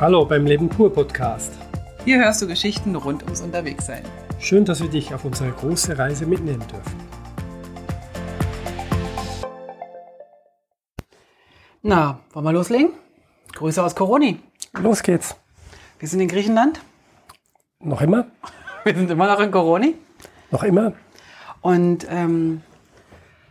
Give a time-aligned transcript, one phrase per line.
[0.00, 1.52] Hallo beim Leben pur Podcast.
[2.04, 4.04] Hier hörst du Geschichten rund ums Unterwegssein.
[4.38, 7.00] Schön, dass wir dich auf unsere große Reise mitnehmen dürfen.
[11.82, 12.90] Na, wollen wir loslegen?
[13.54, 14.38] Grüße aus Coroni.
[14.80, 15.34] Los geht's.
[15.98, 16.80] Wir sind in Griechenland.
[17.80, 18.28] Noch immer?
[18.84, 19.96] Wir sind immer noch in Coroni.
[20.52, 20.92] Noch immer?
[21.60, 22.62] Und ähm,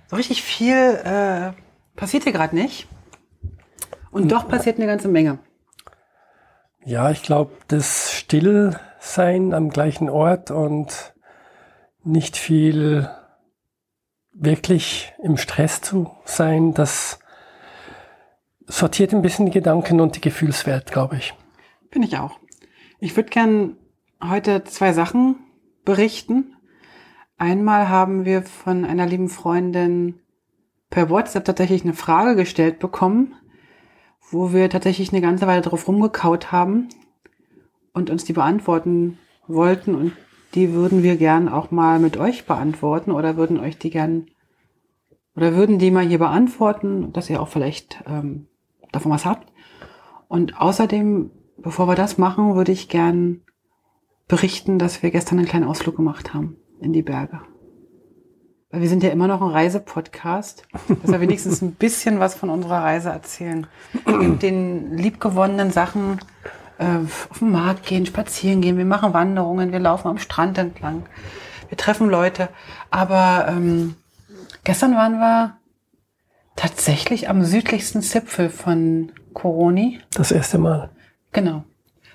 [0.09, 1.52] so richtig viel äh,
[1.98, 2.88] passiert hier gerade nicht.
[4.11, 5.39] Und doch passiert eine ganze Menge.
[6.87, 11.13] Ja, ich glaube, das Stillsein am gleichen Ort und
[12.05, 13.10] nicht viel
[14.32, 17.19] wirklich im Stress zu sein, das
[18.68, 21.33] sortiert ein bisschen die Gedanken und die Gefühlswelt, glaube ich.
[21.91, 22.39] Bin ich auch.
[23.01, 23.75] Ich würde gern
[24.24, 25.35] heute zwei Sachen
[25.83, 26.55] berichten.
[27.38, 30.21] Einmal haben wir von einer lieben Freundin
[30.89, 33.35] per WhatsApp tatsächlich eine Frage gestellt bekommen,
[34.31, 36.90] wo wir tatsächlich eine ganze Weile drauf rumgekaut haben
[37.94, 40.14] und uns die beantworten wollten und
[40.56, 44.28] die würden wir gern auch mal mit euch beantworten oder würden euch die gern
[45.36, 48.47] oder würden die mal hier beantworten, dass ihr auch vielleicht ähm,
[48.92, 49.52] davon was habt.
[50.28, 53.41] Und außerdem, bevor wir das machen, würde ich gern
[54.28, 57.41] berichten, dass wir gestern einen kleinen Ausflug gemacht haben in die Berge.
[58.69, 60.63] Weil wir sind ja immer noch ein Reisepodcast,
[61.01, 63.65] dass wir wenigstens ein bisschen was von unserer Reise erzählen.
[64.05, 66.19] Mit den liebgewonnenen Sachen
[66.77, 66.97] äh,
[67.29, 71.03] auf den Markt gehen, spazieren gehen, wir machen Wanderungen, wir laufen am Strand entlang,
[71.69, 72.49] wir treffen Leute.
[72.91, 73.95] Aber ähm,
[74.65, 75.57] gestern waren wir
[76.57, 79.99] tatsächlich am südlichsten Zipfel von Coroni.
[80.13, 80.89] Das erste Mal.
[81.31, 81.63] Genau.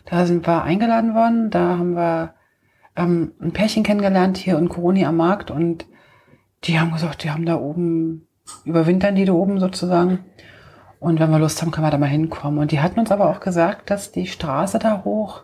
[0.05, 2.34] Da sind wir eingeladen worden, da haben wir
[2.97, 5.86] ähm, ein Pärchen kennengelernt hier in Coroni am Markt und
[6.65, 8.27] die haben gesagt, die haben da oben,
[8.65, 10.21] überwintern die da oben sozusagen.
[11.01, 12.61] Und wenn wir Lust haben, können wir da mal hinkommen.
[12.61, 15.43] Und die hatten uns aber auch gesagt, dass die Straße da hoch,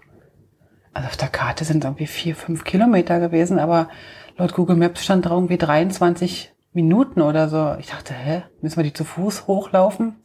[0.94, 3.88] also auf der Karte sind es irgendwie vier, fünf Kilometer gewesen, aber
[4.36, 7.74] laut Google Maps stand da irgendwie 23 Minuten oder so.
[7.78, 10.16] Ich dachte, hä, müssen wir die zu Fuß hochlaufen?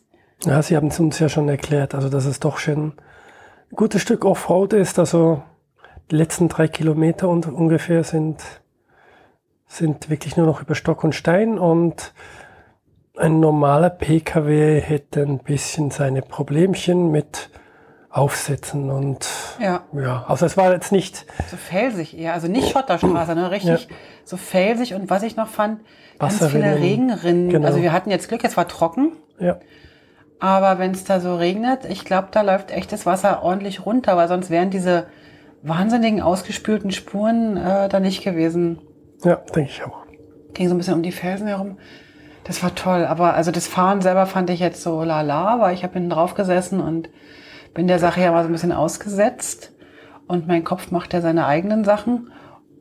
[0.46, 2.94] Ja, Sie haben es uns ja schon erklärt, also dass es doch schon
[3.72, 5.00] ein gutes Stück Offroad ist.
[5.00, 5.42] Also
[6.12, 8.44] die letzten drei Kilometer und ungefähr sind
[9.74, 12.14] sind wirklich nur noch über Stock und Stein und
[13.18, 17.50] ein normaler Pkw hätte ein bisschen seine Problemchen mit
[18.10, 19.28] Aufsätzen und
[19.60, 19.82] Ja.
[19.94, 23.50] ja, also es war jetzt nicht So felsig eher, also nicht Schotterstraße, ne?
[23.50, 23.96] richtig Ja.
[24.24, 24.94] so felsig.
[24.94, 25.82] Und was ich noch fand,
[26.20, 27.50] ganz viele Regenrinnen.
[27.50, 27.66] Genau.
[27.68, 29.14] Also wir hatten jetzt Glück, es war trocken.
[29.40, 29.58] ja,
[30.40, 34.16] Aber wenn es da so regnet, ich glaube, da läuft echt das Wasser ordentlich runter,
[34.16, 35.08] weil sonst wären diese
[35.64, 38.80] wahnsinnigen ausgespülten Spuren äh, da nicht gewesen.
[39.24, 40.06] Ja, denke ich auch.
[40.54, 41.78] Ging so ein bisschen um die Felsen herum.
[42.44, 43.06] Das war toll.
[43.06, 46.34] Aber also das Fahren selber fand ich jetzt so lala, weil ich habe hinten drauf
[46.34, 47.10] gesessen und
[47.74, 49.72] bin der Sache ja mal so ein bisschen ausgesetzt.
[50.28, 52.32] Und mein Kopf macht ja seine eigenen Sachen.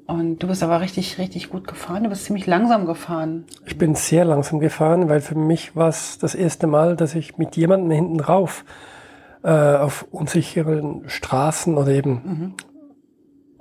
[0.07, 2.03] Und du bist aber richtig, richtig gut gefahren.
[2.03, 3.47] Du bist ziemlich langsam gefahren.
[3.65, 7.39] Ich bin sehr langsam gefahren, weil für mich war es das erste Mal, dass ich
[7.39, 8.65] mit jemandem hinten rauf
[9.43, 12.55] äh, auf unsicheren Straßen oder eben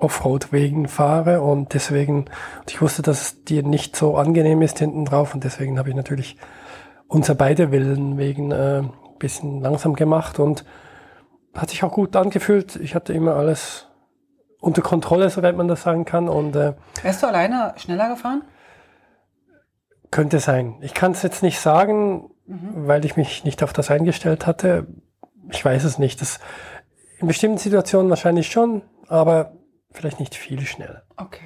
[0.01, 2.25] Offroad-Wegen fahre und deswegen,
[2.59, 5.89] und ich wusste, dass es dir nicht so angenehm ist hinten drauf und deswegen habe
[5.89, 6.38] ich natürlich
[7.07, 10.66] unser beide Willen wegen äh, ein bisschen langsam gemacht und
[11.53, 12.78] hat sich auch gut angefühlt.
[12.78, 13.88] Ich hatte immer alles
[14.59, 18.44] unter Kontrolle, soweit man das sagen kann und äh, Wärst du alleine schneller gefahren?
[20.12, 20.75] könnte sein.
[20.81, 24.88] Ich kann es jetzt nicht sagen, weil ich mich nicht auf das eingestellt hatte.
[25.50, 26.22] Ich weiß es nicht.
[26.22, 26.39] Das,
[27.19, 29.53] in bestimmten Situationen wahrscheinlich schon, aber
[29.94, 31.03] vielleicht nicht viel schneller.
[31.18, 31.44] Okay.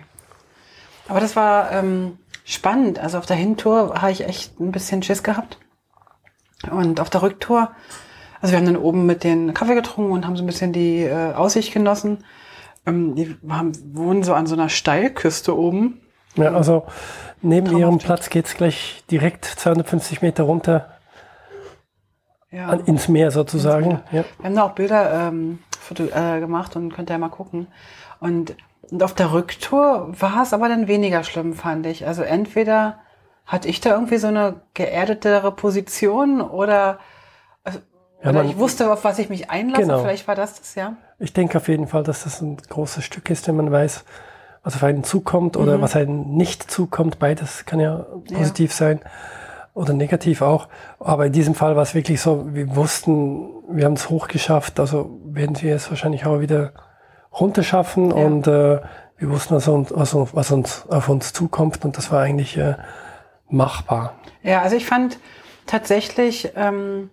[1.07, 3.00] Aber das war ähm, spannend.
[3.00, 5.57] Also auf der Hintour habe ich echt ein bisschen Schiss gehabt.
[6.72, 7.72] Und auf der Rücktour,
[8.41, 11.03] also wir haben dann oben mit den Kaffee getrunken und haben so ein bisschen die
[11.03, 12.23] äh, Aussicht genossen.
[12.88, 16.01] Ähm, die haben, wohnen so an so einer Steilküste oben.
[16.35, 16.85] Ja, also
[17.41, 17.81] neben Traumhaft.
[17.81, 20.89] ihrem Platz geht's gleich direkt 250 Meter runter
[22.51, 22.67] Ja.
[22.67, 24.02] an, ins Meer sozusagen.
[24.11, 24.23] Ja.
[24.40, 25.59] Wir haben da auch Bilder ähm,
[25.91, 27.67] äh, gemacht und könnt ihr mal gucken.
[28.25, 28.55] Und,
[28.89, 32.07] und auf der Rücktour war es aber dann weniger schlimm, fand ich.
[32.07, 32.99] Also entweder
[33.45, 36.97] hatte ich da irgendwie so eine geerdetere Position oder,
[37.63, 37.79] also,
[38.23, 39.83] Ja, oder ich wusste, auf was ich mich einlasse.
[39.83, 39.99] Genau.
[39.99, 40.95] Vielleicht war das das, ja.
[41.19, 44.03] Ich denke auf jeden Fall, dass das ein großes Stück ist, wenn man weiß,
[44.63, 47.19] was auf einen zukommt oder was einem nicht zukommt.
[47.19, 48.99] Beides kann ja positiv sein
[49.75, 50.67] oder negativ auch.
[50.99, 55.19] Aber in diesem Fall war es wirklich so, wir wussten, wir haben es hochgeschafft, also
[55.25, 56.73] werden wir es wahrscheinlich auch wieder
[57.40, 58.16] runterschaffen Ja.
[58.16, 58.82] und äh,
[59.17, 62.58] wir wussten, was uns, was, uns- was uns auf uns zukommt und das war eigentlich
[62.58, 62.76] äh,
[63.49, 64.14] machbar.
[64.43, 65.20] Ja, also ich fand
[65.66, 67.09] tatsächlich, ähm,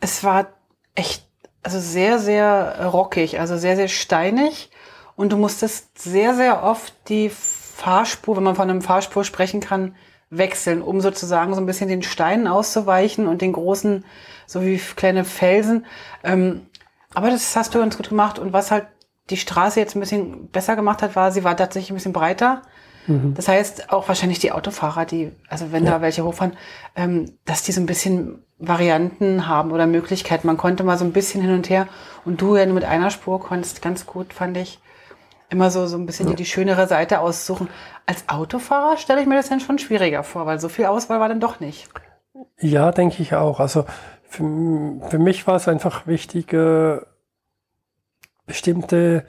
[0.00, 0.46] es war
[0.94, 1.26] echt
[1.62, 4.70] also sehr, sehr rockig, also sehr, sehr steinig.
[5.16, 9.94] Und du musstest sehr, sehr oft die Fahrspur, wenn man von einem Fahrspur sprechen kann,
[10.28, 14.04] wechseln, um sozusagen so ein bisschen den Steinen auszuweichen und den großen,
[14.46, 15.86] so wie kleine Felsen.
[16.22, 16.66] Ähm,
[17.14, 18.38] aber das hast du ganz gut gemacht.
[18.38, 18.86] Und was halt
[19.30, 22.62] die Straße jetzt ein bisschen besser gemacht hat, war, sie war tatsächlich ein bisschen breiter.
[23.06, 23.34] Mhm.
[23.34, 25.92] Das heißt, auch wahrscheinlich die Autofahrer, die, also wenn ja.
[25.92, 26.56] da welche hochfahren,
[26.96, 30.46] ähm, dass die so ein bisschen Varianten haben oder Möglichkeiten.
[30.46, 31.88] Man konnte mal so ein bisschen hin und her
[32.24, 34.80] und du ja nur mit einer Spur konntest ganz gut, fand ich,
[35.50, 36.32] immer so, so ein bisschen ja.
[36.32, 37.68] die, die schönere Seite aussuchen.
[38.06, 41.28] Als Autofahrer stelle ich mir das dann schon schwieriger vor, weil so viel Auswahl war
[41.28, 41.88] dann doch nicht.
[42.58, 43.60] Ja, denke ich auch.
[43.60, 43.84] Also
[44.24, 44.44] für,
[45.08, 47.00] für mich war es einfach wichtig, äh,
[48.46, 49.24] bestimmte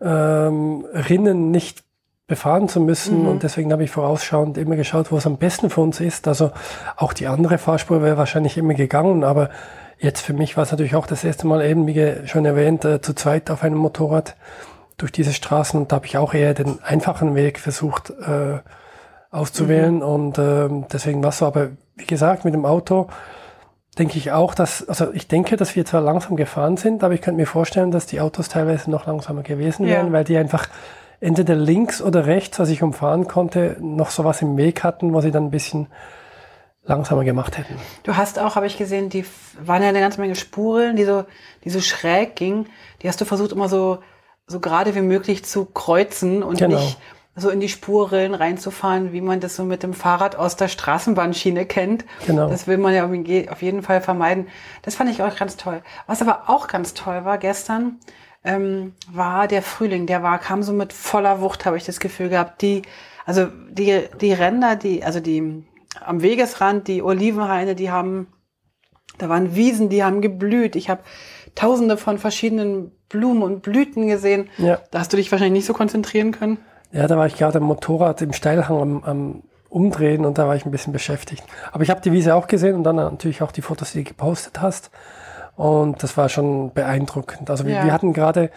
[0.00, 1.84] ähm, Rinnen nicht
[2.26, 3.22] befahren zu müssen.
[3.22, 3.28] Mhm.
[3.28, 6.26] Und deswegen habe ich vorausschauend immer geschaut, wo es am besten für uns ist.
[6.28, 6.52] Also
[6.96, 9.50] auch die andere Fahrspur wäre wahrscheinlich immer gegangen, aber
[9.98, 13.00] jetzt für mich war es natürlich auch das erste Mal eben, wie schon erwähnt, äh,
[13.00, 14.36] zu zweit auf einem Motorrad
[14.96, 18.60] durch diese Straßen und da habe ich auch eher den einfachen Weg versucht äh,
[19.30, 20.02] auszuwählen mhm.
[20.02, 21.46] und äh, deswegen war es so.
[21.46, 23.08] Aber wie gesagt, mit dem Auto
[23.94, 27.22] denke ich auch, dass, also ich denke, dass wir zwar langsam gefahren sind, aber ich
[27.22, 30.12] könnte mir vorstellen, dass die Autos teilweise noch langsamer gewesen wären, ja.
[30.12, 30.68] weil die einfach
[31.20, 35.30] entweder links oder rechts, was ich umfahren konnte, noch sowas im Weg hatten, wo sie
[35.30, 35.88] dann ein bisschen
[36.84, 37.76] langsamer gemacht hätten.
[38.02, 39.24] Du hast auch, habe ich gesehen, die
[39.62, 41.24] waren ja eine ganze Menge Spuren, die so,
[41.64, 42.66] die so schräg gingen.
[43.02, 44.00] Die hast du versucht immer so,
[44.46, 46.76] so gerade wie möglich zu kreuzen und genau.
[46.76, 46.98] nicht
[47.36, 51.66] so in die Spurrillen reinzufahren, wie man das so mit dem Fahrrad aus der Straßenbahnschiene
[51.66, 52.04] kennt.
[52.26, 52.48] Genau.
[52.48, 53.06] Das will man ja
[53.50, 54.46] auf jeden Fall vermeiden.
[54.82, 55.82] Das fand ich auch ganz toll.
[56.06, 57.98] Was aber auch ganz toll war gestern,
[58.44, 60.06] ähm, war der Frühling.
[60.06, 62.62] Der war, kam so mit voller Wucht, habe ich das Gefühl gehabt.
[62.62, 62.82] Die,
[63.26, 65.64] also die, die Ränder, die, also die
[66.00, 68.28] am Wegesrand, die Olivenhaine, die haben,
[69.18, 70.76] da waren Wiesen, die haben geblüht.
[70.76, 71.02] Ich habe
[71.54, 74.50] tausende von verschiedenen Blumen und Blüten gesehen.
[74.58, 74.80] Ja.
[74.90, 76.58] Da hast du dich wahrscheinlich nicht so konzentrieren können.
[76.94, 80.54] Ja, da war ich gerade am Motorrad im Steilhang am, am Umdrehen und da war
[80.54, 81.42] ich ein bisschen beschäftigt.
[81.72, 84.10] Aber ich habe die Wiese auch gesehen und dann natürlich auch die Fotos, die du
[84.10, 84.92] gepostet hast.
[85.56, 87.50] Und das war schon beeindruckend.
[87.50, 87.70] Also ja.
[87.70, 88.50] wir, wir hatten gerade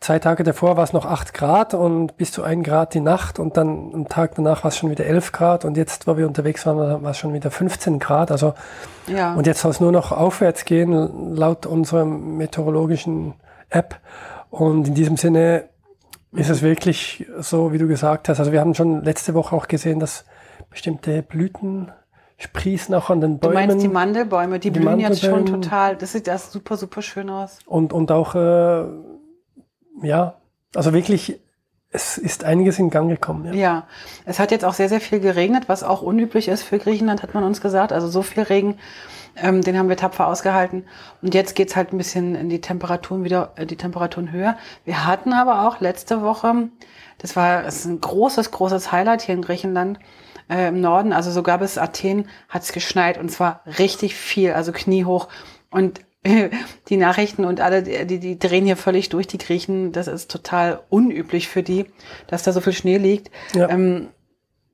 [0.00, 3.38] zwei Tage davor war es noch acht Grad und bis zu ein Grad die Nacht
[3.38, 6.26] und dann am Tag danach war es schon wieder elf Grad und jetzt, wo wir
[6.26, 8.30] unterwegs waren, war es schon wieder 15 Grad.
[8.30, 8.54] Also
[9.06, 9.34] ja.
[9.34, 13.34] und jetzt soll es nur noch aufwärts gehen laut unserer meteorologischen
[13.68, 13.96] App.
[14.48, 15.68] Und in diesem Sinne
[16.32, 18.38] ist es wirklich so, wie du gesagt hast.
[18.38, 20.24] Also wir haben schon letzte Woche auch gesehen, dass
[20.70, 21.90] bestimmte Blüten
[22.38, 23.54] sprießen auch an den Bäumen.
[23.54, 25.96] Du meinst die Mandelbäume, die, die blühen jetzt schon total.
[25.96, 27.58] Das sieht das super, super schön aus.
[27.64, 28.84] Und, und auch, äh,
[30.02, 30.34] ja,
[30.74, 31.40] also wirklich,
[31.90, 33.46] es ist einiges in Gang gekommen.
[33.46, 33.54] Ja.
[33.54, 33.86] ja,
[34.26, 37.32] es hat jetzt auch sehr, sehr viel geregnet, was auch unüblich ist für Griechenland, hat
[37.32, 37.92] man uns gesagt.
[37.92, 38.76] Also so viel Regen,
[39.36, 40.84] ähm, den haben wir tapfer ausgehalten.
[41.22, 44.56] Und jetzt geht's halt ein bisschen in die Temperaturen wieder, äh, die Temperaturen höher.
[44.84, 46.68] Wir hatten aber auch letzte Woche,
[47.18, 49.98] das war das ist ein großes, großes Highlight hier in Griechenland,
[50.48, 54.72] äh, im Norden, also sogar bis Athen hat es geschneit und zwar richtig viel, also
[54.72, 55.28] kniehoch.
[55.70, 56.00] Und
[56.88, 59.92] die Nachrichten und alle, die, die drehen hier völlig durch, die Griechen.
[59.92, 61.86] Das ist total unüblich für die,
[62.26, 63.30] dass da so viel Schnee liegt.
[63.54, 63.68] Ja.
[63.68, 64.08] Ähm,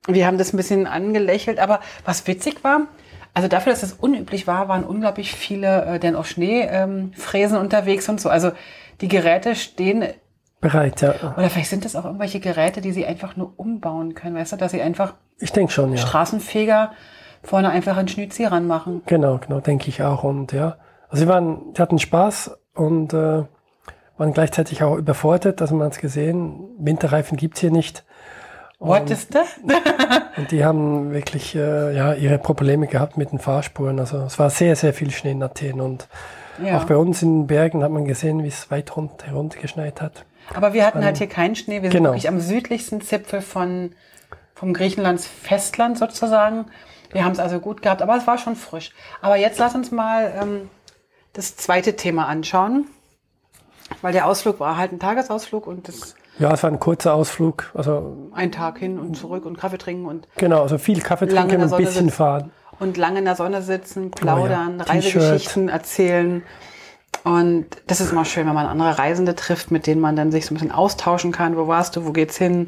[0.07, 2.87] wir haben das ein bisschen angelächelt, aber was witzig war,
[3.33, 8.07] also dafür, dass das unüblich war, waren unglaublich viele äh, denn auf Schneefräsen ähm, unterwegs
[8.09, 8.29] und so.
[8.29, 8.51] Also
[9.01, 10.05] die Geräte stehen
[10.61, 11.13] bereit, ja.
[11.37, 14.57] Oder vielleicht sind das auch irgendwelche Geräte, die sie einfach nur umbauen können, weißt du,
[14.57, 15.97] dass sie einfach ich denke schon, ja.
[15.97, 16.91] Straßenfeger
[17.41, 19.01] vorne einfach einen Schnitzi ranmachen.
[19.05, 20.23] Genau, genau, denke ich auch.
[20.23, 20.77] Und ja,
[21.09, 23.43] also sie waren, sie hatten Spaß und äh,
[24.17, 25.61] waren gleichzeitig auch überfordert.
[25.61, 28.05] Also man hat es gesehen, Winterreifen gibt's hier nicht.
[28.83, 29.47] What is that?
[30.37, 33.99] und die haben wirklich äh, ja, ihre Probleme gehabt mit den Fahrspuren.
[33.99, 36.07] Also es war sehr, sehr viel Schnee in Athen und
[36.61, 36.77] ja.
[36.77, 40.25] auch bei uns in den Bergen hat man gesehen, wie es weit runter, heruntergeschneit hat.
[40.53, 41.81] Aber wir hatten um, halt hier keinen Schnee.
[41.81, 42.09] Wir sind genau.
[42.09, 43.93] wirklich am südlichsten Zipfel von,
[44.53, 46.65] vom Griechenlands Festland sozusagen.
[47.11, 48.91] Wir haben es also gut gehabt, aber es war schon frisch.
[49.21, 50.69] Aber jetzt lass uns mal ähm,
[51.31, 52.87] das zweite Thema anschauen,
[54.01, 57.71] weil der Ausflug war halt ein Tagesausflug und das ja, es war ein kurzer Ausflug.
[57.73, 61.61] Also ein Tag hin und zurück und Kaffee trinken und genau, also viel Kaffee trinken
[61.61, 62.09] und ein bisschen sitzen.
[62.09, 64.93] fahren und lange in der Sonne sitzen, plaudern, oh ja.
[64.93, 66.43] Reisegeschichten erzählen.
[67.23, 70.45] Und das ist immer schön, wenn man andere Reisende trifft, mit denen man dann sich
[70.45, 71.55] so ein bisschen austauschen kann.
[71.55, 72.05] Wo warst du?
[72.05, 72.67] Wo geht's hin?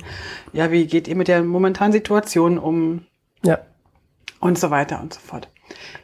[0.53, 3.05] Ja, wie geht ihr mit der momentanen Situation um?
[3.43, 3.59] Ja.
[4.39, 5.49] Und so weiter und so fort.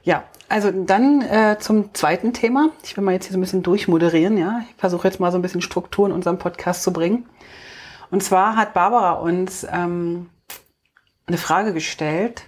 [0.03, 2.71] Ja, also dann äh, zum zweiten Thema.
[2.83, 4.61] Ich will mal jetzt hier so ein bisschen durchmoderieren, ja.
[4.69, 7.29] Ich versuche jetzt mal so ein bisschen Struktur in unserem Podcast zu bringen.
[8.11, 10.29] Und zwar hat Barbara uns ähm,
[11.25, 12.43] eine Frage gestellt.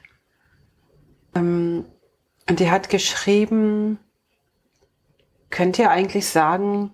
[1.34, 1.86] Ähm,
[2.50, 3.98] und die hat geschrieben,
[5.50, 6.91] könnt ihr eigentlich sagen,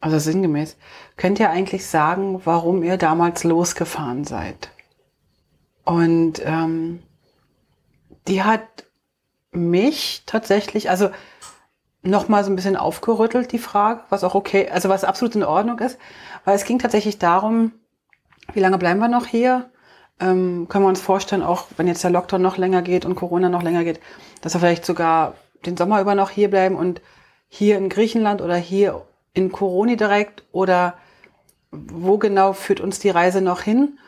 [0.00, 0.76] also sinngemäß,
[1.16, 4.70] könnt ihr eigentlich sagen, warum ihr damals losgefahren seid?
[5.84, 7.02] Und ähm,
[8.28, 8.84] die hat
[9.50, 11.10] mich tatsächlich, also
[12.02, 15.78] nochmal so ein bisschen aufgerüttelt, die Frage, was auch okay, also was absolut in Ordnung
[15.78, 15.98] ist,
[16.44, 17.72] weil es ging tatsächlich darum,
[18.52, 19.70] wie lange bleiben wir noch hier?
[20.20, 23.48] Ähm, können wir uns vorstellen, auch wenn jetzt der Lockdown noch länger geht und Corona
[23.48, 24.00] noch länger geht,
[24.40, 25.34] dass wir vielleicht sogar
[25.66, 27.00] den Sommer über noch hier bleiben und
[27.48, 29.02] hier in Griechenland oder hier
[29.32, 30.94] in Coroni direkt oder
[31.70, 33.98] wo genau führt uns die Reise noch hin?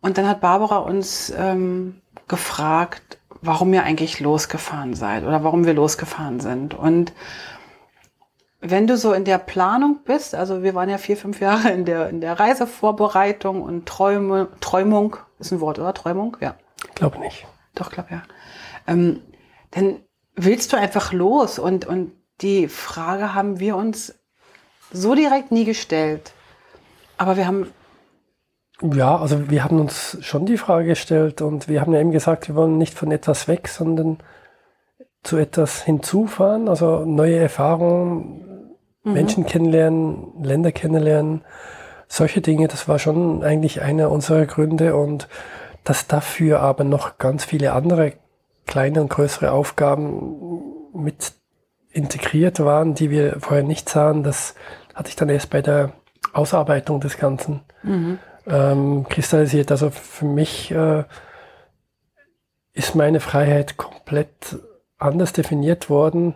[0.00, 5.74] Und dann hat Barbara uns ähm, gefragt, warum ihr eigentlich losgefahren seid oder warum wir
[5.74, 6.74] losgefahren sind.
[6.74, 7.12] Und
[8.60, 11.84] wenn du so in der Planung bist, also wir waren ja vier, fünf Jahre in
[11.84, 15.94] der, in der Reisevorbereitung und Träume, Träumung, ist ein Wort, oder?
[15.94, 16.36] Träumung?
[16.40, 16.54] Ja.
[16.94, 17.46] Glaube nicht.
[17.74, 18.22] Doch, glaube ja.
[18.86, 19.22] Ähm,
[19.70, 20.00] dann
[20.34, 24.14] willst du einfach los und, und die Frage haben wir uns
[24.92, 26.32] so direkt nie gestellt.
[27.16, 27.72] Aber wir haben
[28.82, 32.48] ja, also wir haben uns schon die Frage gestellt und wir haben ja eben gesagt,
[32.48, 34.18] wir wollen nicht von etwas weg, sondern
[35.22, 38.49] zu etwas hinzufahren, also neue Erfahrungen,
[39.02, 39.12] mhm.
[39.12, 41.42] Menschen kennenlernen, Länder kennenlernen,
[42.08, 45.28] solche Dinge, das war schon eigentlich einer unserer Gründe und
[45.84, 48.14] dass dafür aber noch ganz viele andere
[48.66, 51.32] kleine und größere Aufgaben mit
[51.92, 54.54] integriert waren, die wir vorher nicht sahen, das
[54.94, 55.92] hatte ich dann erst bei der
[56.32, 57.62] Ausarbeitung des Ganzen.
[57.82, 59.70] Mhm ähm, kristallisiert.
[59.70, 61.04] Also für mich äh,
[62.72, 64.58] ist meine Freiheit komplett
[64.98, 66.34] anders definiert worden.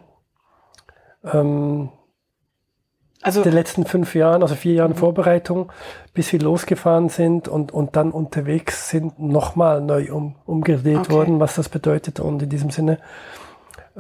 [1.25, 1.91] Ähm,
[3.25, 4.97] also in den letzten fünf Jahren, also vier Jahren mhm.
[4.97, 5.73] Vorbereitung,
[6.13, 11.13] bis wir losgefahren sind und, und dann unterwegs sind, nochmal neu um, umgedreht okay.
[11.13, 12.21] worden, was das bedeutet.
[12.21, 12.99] Und in diesem Sinne,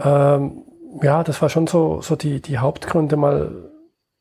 [0.00, 0.62] ähm,
[1.02, 3.70] ja, das war schon so, so die, die Hauptgründe, mal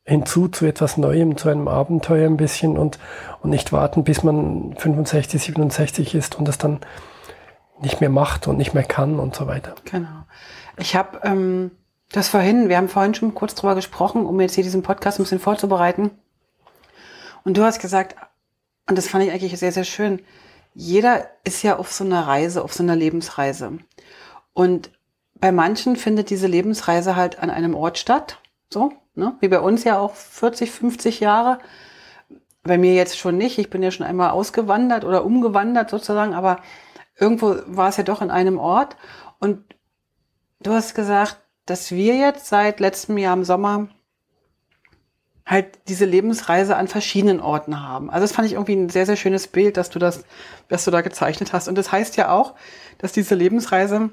[0.04, 2.98] hinzu zu etwas Neuem, zu einem Abenteuer ein bisschen und,
[3.42, 6.80] und nicht warten, bis man 65, 67 ist und das dann
[7.80, 9.74] nicht mehr macht und nicht mehr kann und so weiter.
[9.84, 10.24] Genau.
[10.76, 11.70] Ich habe ähm,
[12.12, 15.24] das vorhin, wir haben vorhin schon kurz drüber gesprochen, um jetzt hier diesen Podcast ein
[15.24, 16.10] bisschen vorzubereiten.
[17.44, 18.16] Und du hast gesagt,
[18.88, 20.20] und das fand ich eigentlich sehr, sehr schön,
[20.74, 23.78] jeder ist ja auf so einer Reise, auf so einer Lebensreise.
[24.52, 24.90] Und
[25.34, 28.38] bei manchen findet diese Lebensreise halt an einem Ort statt,
[28.70, 29.36] so, ne?
[29.40, 31.58] wie bei uns ja auch 40, 50 Jahre.
[32.62, 33.58] Bei mir jetzt schon nicht.
[33.58, 36.60] Ich bin ja schon einmal ausgewandert oder umgewandert sozusagen, aber
[37.18, 38.96] irgendwo war es ja doch in einem Ort.
[39.38, 39.62] Und
[40.60, 43.88] du hast gesagt, dass wir jetzt seit letztem Jahr im Sommer
[45.46, 48.08] halt diese Lebensreise an verschiedenen Orten haben.
[48.10, 50.24] Also das fand ich irgendwie ein sehr, sehr schönes Bild, dass du das,
[50.68, 51.68] dass du da gezeichnet hast.
[51.68, 52.54] Und das heißt ja auch,
[52.98, 54.10] dass diese Lebensreise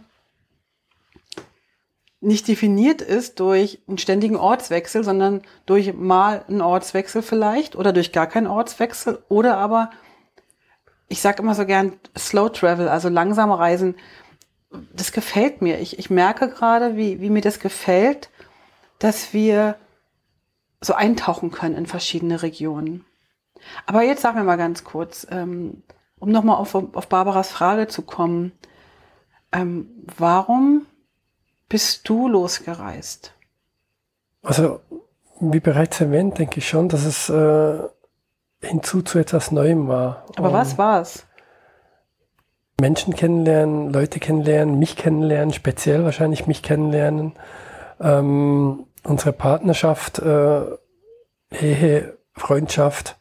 [2.20, 8.12] nicht definiert ist durch einen ständigen Ortswechsel, sondern durch mal einen Ortswechsel vielleicht oder durch
[8.12, 9.90] gar keinen Ortswechsel oder aber,
[11.08, 13.96] ich sage immer so gern Slow Travel, also langsame Reisen.
[14.94, 15.80] Das gefällt mir.
[15.80, 18.30] Ich, ich merke gerade, wie, wie mir das gefällt,
[19.00, 19.76] dass wir
[20.80, 23.06] so eintauchen können in verschiedene Regionen.
[23.86, 25.84] Aber jetzt sagen wir mal ganz kurz, ähm,
[26.20, 28.52] um nochmal auf, auf Barbaras Frage zu kommen.
[29.52, 30.86] Ähm, warum
[31.68, 33.34] bist du losgereist?
[34.44, 34.80] Also,
[35.40, 37.80] wie bereits erwähnt, denke ich schon, dass es äh,
[38.62, 40.26] hinzu zu etwas Neuem war.
[40.38, 41.26] Aber um was war es?
[42.82, 47.34] Menschen kennenlernen, Leute kennenlernen, mich kennenlernen, speziell wahrscheinlich mich kennenlernen,
[48.02, 50.62] ähm, unsere Partnerschaft, äh,
[51.54, 53.18] Ehe, Freundschaft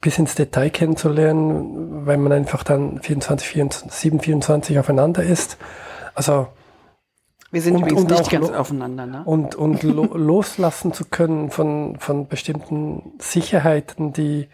[0.00, 5.56] bis ins Detail kennenzulernen, weil man einfach dann 24, 24 7, 24 aufeinander ist.
[6.14, 6.48] Also
[7.50, 9.06] wir sind und, übrigens und nicht ganz aufeinander.
[9.06, 9.22] Ne?
[9.24, 14.48] Und, und lo loslassen zu können von, von bestimmten Sicherheiten, die,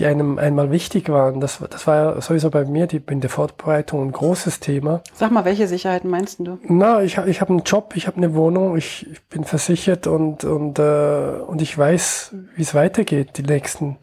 [0.00, 1.40] die einem einmal wichtig waren.
[1.40, 5.02] Das, das war ja sowieso bei mir die, in der Vorbereitung ein großes Thema.
[5.12, 6.58] Sag mal, welche Sicherheiten meinst du?
[6.62, 10.44] Na, ich, ich habe einen Job, ich habe eine Wohnung, ich, ich bin versichert und,
[10.44, 13.98] und, äh, und ich weiß, wie es weitergeht, die nächsten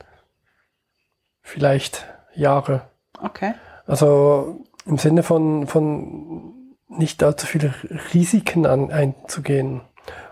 [1.42, 2.84] vielleicht Jahre.
[3.20, 3.56] Okay.
[3.88, 6.54] Also im Sinne von, von
[6.89, 7.74] nicht allzu viele
[8.13, 9.82] Risiken an, einzugehen.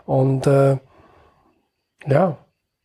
[0.06, 0.78] Und äh,
[2.06, 2.38] ja,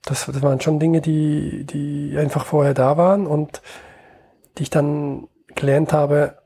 [0.05, 3.63] das, das waren schon Dinge, die, die einfach vorher da waren und
[4.59, 6.39] die ich dann gelernt habe,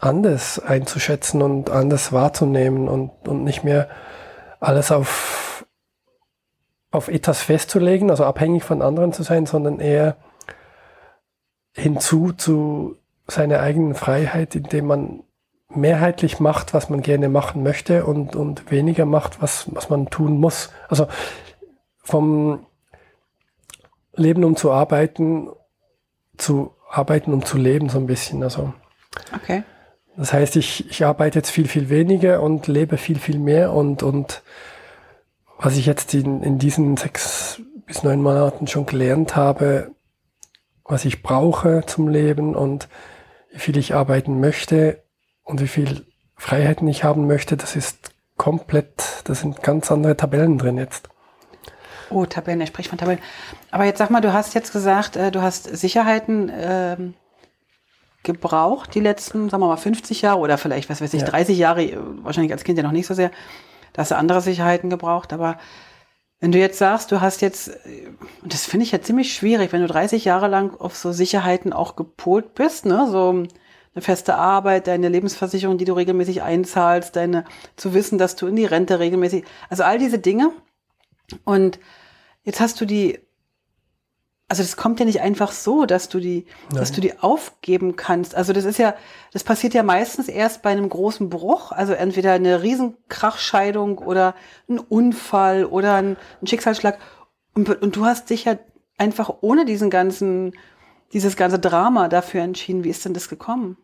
[0.00, 3.88] anders einzuschätzen und anders wahrzunehmen und, und nicht mehr
[4.60, 5.64] alles auf,
[6.90, 10.16] auf etwas festzulegen, also abhängig von anderen zu sein, sondern eher
[11.72, 12.96] hinzu zu
[13.28, 15.22] seiner eigenen Freiheit, indem man
[15.68, 20.38] mehrheitlich macht, was man gerne machen möchte und, und weniger macht, was, was man tun
[20.38, 20.70] muss.
[20.88, 21.06] Also
[22.02, 22.66] vom
[24.14, 25.48] Leben um zu arbeiten
[26.36, 28.42] zu arbeiten um zu leben so ein bisschen.
[28.42, 28.72] Also
[29.34, 29.62] okay.
[30.16, 34.02] Das heißt, ich, ich arbeite jetzt viel, viel weniger und lebe viel, viel mehr und,
[34.02, 34.42] und
[35.58, 39.92] was ich jetzt in, in diesen sechs bis neun Monaten schon gelernt habe,
[40.84, 42.88] was ich brauche zum Leben und
[43.52, 45.02] wie viel ich arbeiten möchte
[45.44, 50.58] und wie viel Freiheiten ich haben möchte, das ist komplett, da sind ganz andere Tabellen
[50.58, 51.08] drin jetzt.
[52.12, 53.20] Oh, Tabellen, er spricht von Tabellen.
[53.70, 56.96] Aber jetzt sag mal, du hast jetzt gesagt, äh, du hast Sicherheiten äh,
[58.22, 61.28] gebraucht, die letzten, sagen wir mal, 50 Jahre oder vielleicht, was weiß ich, ja.
[61.28, 63.30] 30 Jahre, äh, wahrscheinlich als Kind ja noch nicht so sehr.
[63.92, 65.58] Da hast du andere Sicherheiten gebraucht, aber
[66.40, 67.68] wenn du jetzt sagst, du hast jetzt,
[68.42, 71.72] und das finde ich ja ziemlich schwierig, wenn du 30 Jahre lang auf so Sicherheiten
[71.72, 73.44] auch gepolt bist, ne, so
[73.94, 77.44] eine feste Arbeit, deine Lebensversicherung, die du regelmäßig einzahlst, deine,
[77.76, 80.50] zu wissen, dass du in die Rente regelmäßig, also all diese Dinge.
[81.44, 81.78] Und
[82.44, 83.18] jetzt hast du die
[84.52, 86.80] also das kommt ja nicht einfach so, dass du die, Nein.
[86.80, 88.34] dass du die aufgeben kannst.
[88.34, 88.94] Also das ist ja,
[89.32, 94.34] das passiert ja meistens erst bei einem großen Bruch, also entweder eine Riesenkrachscheidung oder
[94.68, 96.98] ein Unfall oder ein, ein Schicksalsschlag.
[97.54, 98.58] Und, und du hast dich ja
[98.98, 100.52] einfach ohne diesen ganzen,
[101.14, 102.84] dieses ganze Drama dafür entschieden.
[102.84, 103.78] Wie ist denn das gekommen?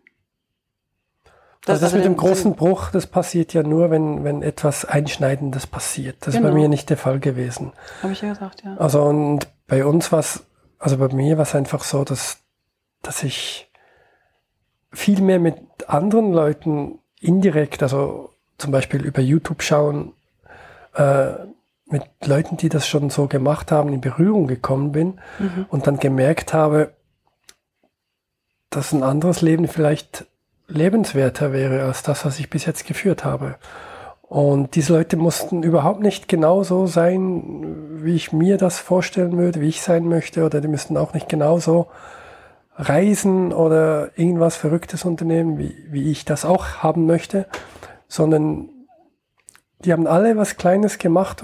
[1.64, 5.66] Das, also das mit dem großen Bruch, das passiert ja nur, wenn, wenn etwas Einschneidendes
[5.66, 6.16] passiert.
[6.20, 6.36] Das genau.
[6.36, 6.62] ist bei genau.
[6.62, 7.72] mir nicht der Fall gewesen.
[8.02, 8.76] Habe ich ja gesagt, ja.
[8.76, 10.44] Also und bei uns war es
[10.78, 12.38] also bei mir war es einfach so, dass,
[13.02, 13.70] dass ich
[14.92, 20.12] viel mehr mit anderen Leuten indirekt, also zum Beispiel über YouTube schauen,
[20.94, 21.32] äh,
[21.86, 25.66] mit Leuten, die das schon so gemacht haben, in Berührung gekommen bin mhm.
[25.70, 26.92] und dann gemerkt habe,
[28.70, 30.26] dass ein anderes Leben vielleicht
[30.68, 33.56] lebenswerter wäre als das, was ich bis jetzt geführt habe.
[34.22, 39.68] Und diese Leute mussten überhaupt nicht genauso sein, wie ich mir das vorstellen würde, wie
[39.68, 41.88] ich sein möchte, oder die müssten auch nicht genauso
[42.76, 47.46] reisen oder irgendwas Verrücktes unternehmen, wie, wie ich das auch haben möchte,
[48.07, 48.68] sondern
[49.81, 51.42] die haben alle was Kleines gemacht,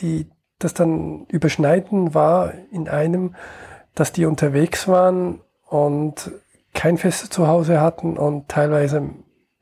[0.00, 0.26] die
[0.58, 3.34] das dann überschneiden war in einem,
[3.94, 6.30] dass die unterwegs waren und
[6.74, 9.10] kein festes Zuhause hatten und teilweise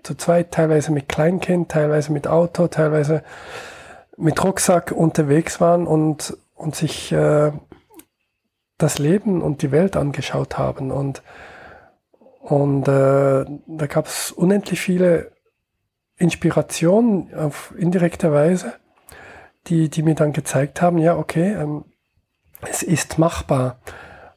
[0.03, 3.23] zu zweit, teilweise mit Kleinkind, teilweise mit Auto, teilweise
[4.17, 7.53] mit Rucksack unterwegs waren und, und sich äh,
[8.79, 10.91] das Leben und die Welt angeschaut haben.
[10.91, 11.23] Und,
[12.41, 15.33] und äh, da gab es unendlich viele
[16.17, 18.75] Inspirationen auf indirekte Weise,
[19.67, 21.85] die, die mir dann gezeigt haben, ja, okay, ähm,
[22.69, 23.81] es ist machbar.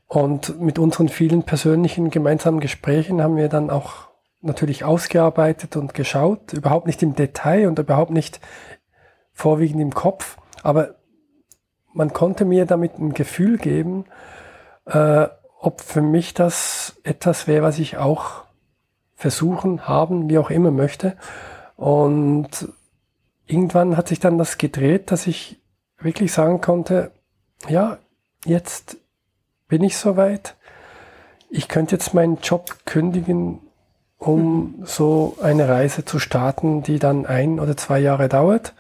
[0.08, 4.10] Und mit unseren vielen persönlichen gemeinsamen Gesprächen haben wir dann auch
[4.42, 8.40] natürlich ausgearbeitet und geschaut, überhaupt nicht im Detail und überhaupt nicht
[9.32, 10.96] vorwiegend im Kopf, aber
[11.94, 14.06] man konnte mir damit ein Gefühl geben,
[14.86, 15.28] äh,
[15.60, 18.44] ob für mich das etwas wäre, was ich auch
[19.16, 21.16] versuchen, haben, wie auch immer möchte.
[21.76, 22.68] Und
[23.46, 25.62] irgendwann hat sich dann das gedreht, dass ich
[25.98, 27.12] wirklich sagen konnte,
[27.70, 28.00] ja,
[28.44, 28.98] jetzt
[29.74, 30.56] bin ich soweit.
[31.50, 33.60] Ich könnte jetzt meinen Job kündigen
[34.20, 38.76] um so eine Reise zu starten, die dann ein oder zwei Jahre dauert.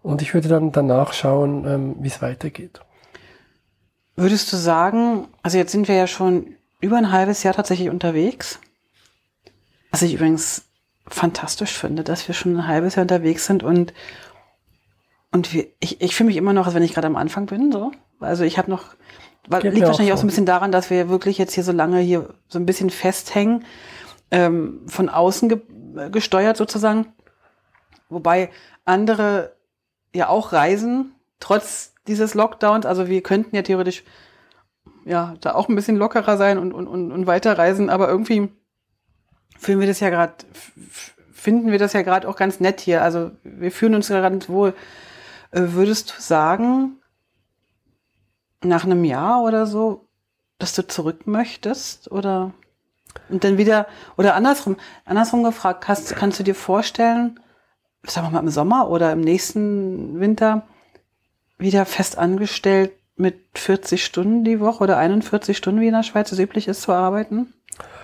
[0.00, 2.80] Und ich würde dann danach schauen, ähm, wie es weitergeht.
[4.14, 8.60] Würdest du sagen, also jetzt sind wir ja schon über ein halbes Jahr tatsächlich unterwegs.
[9.90, 10.62] Was ich übrigens
[11.08, 13.92] fantastisch finde, dass wir schon ein halbes Jahr unterwegs sind und
[15.32, 17.72] und wir, ich, ich fühle mich immer noch, als wenn ich gerade am Anfang bin.
[17.72, 17.90] So.
[18.20, 18.94] Also ich habe noch,
[19.48, 20.20] weil, liegt wahrscheinlich auch so.
[20.20, 22.66] auch so ein bisschen daran, dass wir wirklich jetzt hier so lange hier so ein
[22.66, 23.64] bisschen festhängen
[24.30, 25.60] ähm, von außen ge
[26.10, 27.12] gesteuert sozusagen.
[28.08, 28.50] Wobei
[28.84, 29.54] andere
[30.12, 32.84] ja auch reisen, trotz dieses Lockdowns.
[32.84, 34.02] Also wir könnten ja theoretisch
[35.04, 38.48] ja da auch ein bisschen lockerer sein und, und, und, und weiterreisen, aber irgendwie
[39.58, 40.34] fühlen wir das ja gerade,
[41.32, 43.02] finden wir das ja gerade auch ganz nett hier.
[43.02, 44.74] Also wir fühlen uns gerade wohl.
[45.50, 46.98] Äh, würdest du sagen,
[48.64, 50.06] nach einem Jahr oder so,
[50.58, 52.10] dass du zurück möchtest?
[52.10, 52.52] Oder?
[53.28, 57.40] Und dann wieder, oder andersrum, andersrum gefragt, hast, kannst du dir vorstellen,
[58.02, 60.66] sagen wir mal im Sommer oder im nächsten Winter,
[61.58, 66.32] wieder fest angestellt mit 40 Stunden die Woche oder 41 Stunden, wie in der Schweiz
[66.32, 67.52] es üblich ist, zu arbeiten?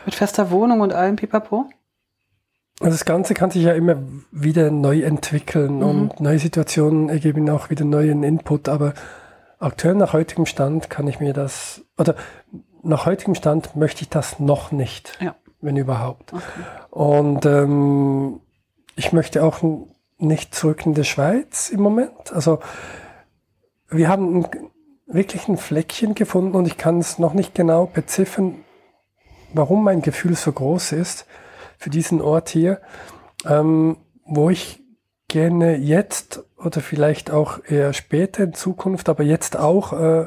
[0.05, 1.69] Mit fester Wohnung und allem Pipapo?
[2.79, 3.97] Das Ganze kann sich ja immer
[4.31, 5.83] wieder neu entwickeln mhm.
[5.83, 8.95] und neue Situationen ergeben auch wieder neuen Input, aber
[9.61, 12.17] aktuell nach heutigem Stand kann ich mir das, oder
[12.83, 15.19] nach heutigem Stand möchte ich das noch nicht.
[15.21, 15.37] Ja.
[15.61, 16.33] wenn überhaupt.
[16.33, 16.43] Okay.
[16.91, 18.41] Und ähm,
[18.97, 19.61] ich möchte auch
[20.19, 22.33] nicht zurück in die Schweiz im Moment.
[22.33, 22.61] Also
[23.89, 24.47] wir haben
[25.07, 28.65] wirklich ein Fleckchen gefunden und ich kann es noch nicht genau beziffern,
[29.53, 31.27] warum mein Gefühl so groß ist
[31.79, 32.81] für diesen Ort hier,
[33.47, 34.83] ähm, wo ich
[35.29, 40.27] gerne jetzt oder vielleicht auch eher später in Zukunft, aber jetzt auch äh,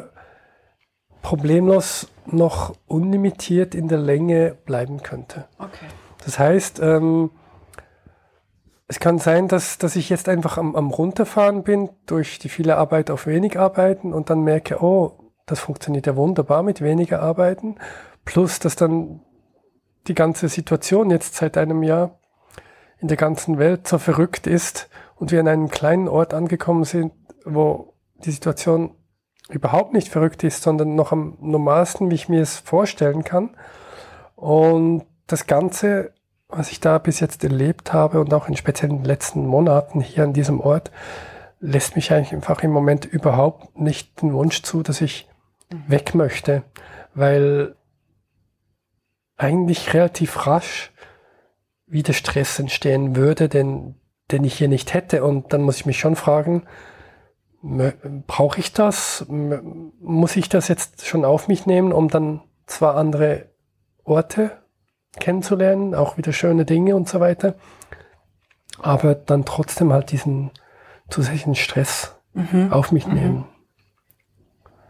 [1.22, 5.46] problemlos noch unlimitiert in der Länge bleiben könnte.
[5.58, 5.86] Okay.
[6.26, 7.32] Das heißt, ähm,
[8.88, 12.78] es kann sein, dass, dass ich jetzt einfach am, am Runterfahren bin durch die viele
[12.78, 17.76] Arbeit auf wenig Arbeiten und dann merke, oh, das funktioniert ja wunderbar mit weniger Arbeiten.
[18.26, 19.22] Plus, dass dann
[20.08, 22.20] die ganze Situation jetzt seit einem Jahr
[23.00, 27.14] in der ganzen Welt so verrückt ist und wir in einem kleinen Ort angekommen sind,
[27.46, 28.96] wo die Situation
[29.50, 33.56] überhaupt nicht verrückt ist, sondern noch am normalsten, wie ich mir es vorstellen kann.
[34.36, 36.14] Und das Ganze,
[36.48, 40.34] was ich da bis jetzt erlebt habe und auch in speziellen letzten Monaten hier an
[40.34, 40.92] diesem Ort,
[41.60, 45.30] lässt mich eigentlich einfach im Moment überhaupt nicht den Wunsch zu, dass ich
[45.88, 46.64] weg möchte,
[47.14, 47.76] weil
[49.38, 50.92] eigentlich relativ rasch
[51.86, 53.96] wieder Stress entstehen würde, den,
[54.34, 55.24] den ich hier nicht hätte.
[55.24, 56.64] Und dann muss ich mich schon fragen,
[58.28, 59.26] brauche ich das?
[59.30, 63.50] Muss ich das jetzt schon auf mich nehmen, um dann zwar andere
[64.04, 64.52] Orte
[65.20, 67.56] kennenzulernen, auch wieder schöne Dinge und so weiter,
[68.80, 70.52] aber dann trotzdem halt diesen
[71.10, 72.72] zusätzlichen Stress mhm.
[72.72, 73.14] auf mich mhm.
[73.14, 73.46] nehmen.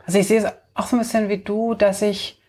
[0.06, 2.42] Also ich sehe es auch so ein bisschen wie du, dass ich,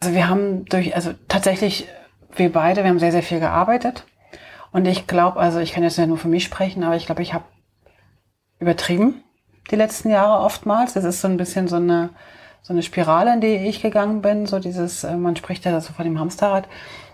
[0.00, 1.88] also wir haben durch, also tatsächlich
[2.36, 4.04] wir beide, wir haben sehr, sehr viel gearbeitet.
[4.72, 7.22] Und ich glaube, also ich kann jetzt ja nur für mich sprechen, aber ich glaube,
[7.22, 7.44] ich habe
[8.58, 9.22] übertrieben
[9.70, 10.94] die letzten Jahre oftmals.
[10.94, 12.10] Das ist so ein bisschen so eine,
[12.62, 14.46] so eine Spirale, in die ich gegangen bin.
[14.46, 16.68] So dieses, äh, man spricht ja so von dem Hamsterrad.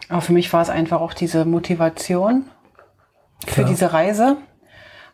[0.09, 2.45] Aber für mich war es einfach auch diese Motivation
[3.47, 3.69] für Klar.
[3.69, 4.37] diese Reise.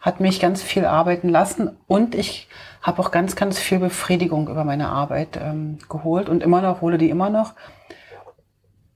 [0.01, 2.49] Hat mich ganz viel arbeiten lassen und ich
[2.81, 6.97] habe auch ganz, ganz viel Befriedigung über meine Arbeit ähm, geholt und immer noch, hole
[6.97, 7.53] die immer noch.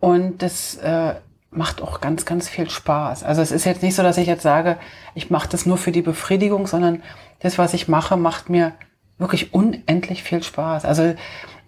[0.01, 1.17] Und das äh,
[1.57, 3.25] macht auch ganz, ganz viel Spaß.
[3.25, 4.79] Also es ist jetzt nicht so, dass ich jetzt sage,
[5.15, 7.03] ich mache das nur für die Befriedigung, sondern
[7.41, 8.73] das, was ich mache, macht mir
[9.19, 10.85] wirklich unendlich viel Spaß.
[10.85, 11.15] Also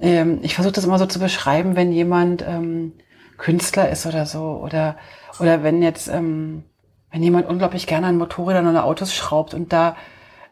[0.01, 2.93] ähm, ich versuche das immer so zu beschreiben, wenn jemand ähm,
[3.39, 4.97] Künstler ist oder so oder
[5.39, 6.65] oder wenn jetzt ähm,
[7.11, 9.97] wenn jemand unglaublich gerne an Motorrädern oder Autos schraubt und da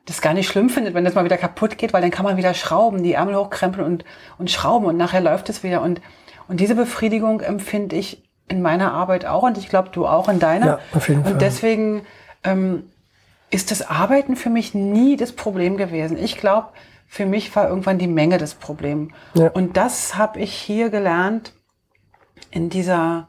[0.07, 2.37] das gar nicht schlimm findet, wenn das mal wieder kaputt geht, weil dann kann man
[2.37, 4.05] wieder schrauben, die Ärmel hochkrempeln und
[4.39, 6.01] und schrauben und nachher läuft es wieder und
[6.47, 10.39] und diese Befriedigung empfinde ich in meiner Arbeit auch und ich glaube, du auch in
[10.39, 10.67] deiner.
[10.67, 11.39] Ja, auf jeden und Fall.
[11.39, 12.07] deswegen
[12.43, 12.91] ähm,
[13.51, 16.19] ist das Arbeiten für mich nie das Problem gewesen.
[16.19, 16.69] Ich glaube,
[17.07, 19.13] für mich war irgendwann die Menge das Problem.
[19.35, 19.49] Ja.
[19.49, 21.53] Und das habe ich hier gelernt
[22.51, 23.29] in dieser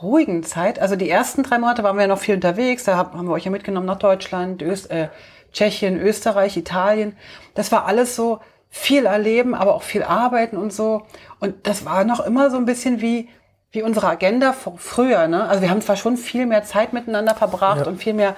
[0.00, 0.78] ruhigen Zeit.
[0.78, 2.84] Also die ersten drei Monate waren wir ja noch viel unterwegs.
[2.84, 5.08] Da haben wir euch ja mitgenommen nach Deutschland, Öst, äh,
[5.52, 7.16] Tschechien, Österreich, Italien.
[7.54, 11.02] Das war alles so viel erleben, aber auch viel arbeiten und so.
[11.40, 13.28] Und das war noch immer so ein bisschen wie,
[13.76, 15.28] wie unsere Agenda früher.
[15.28, 15.46] Ne?
[15.46, 17.86] Also wir haben zwar schon viel mehr Zeit miteinander verbracht ja.
[17.86, 18.34] und viel mehr,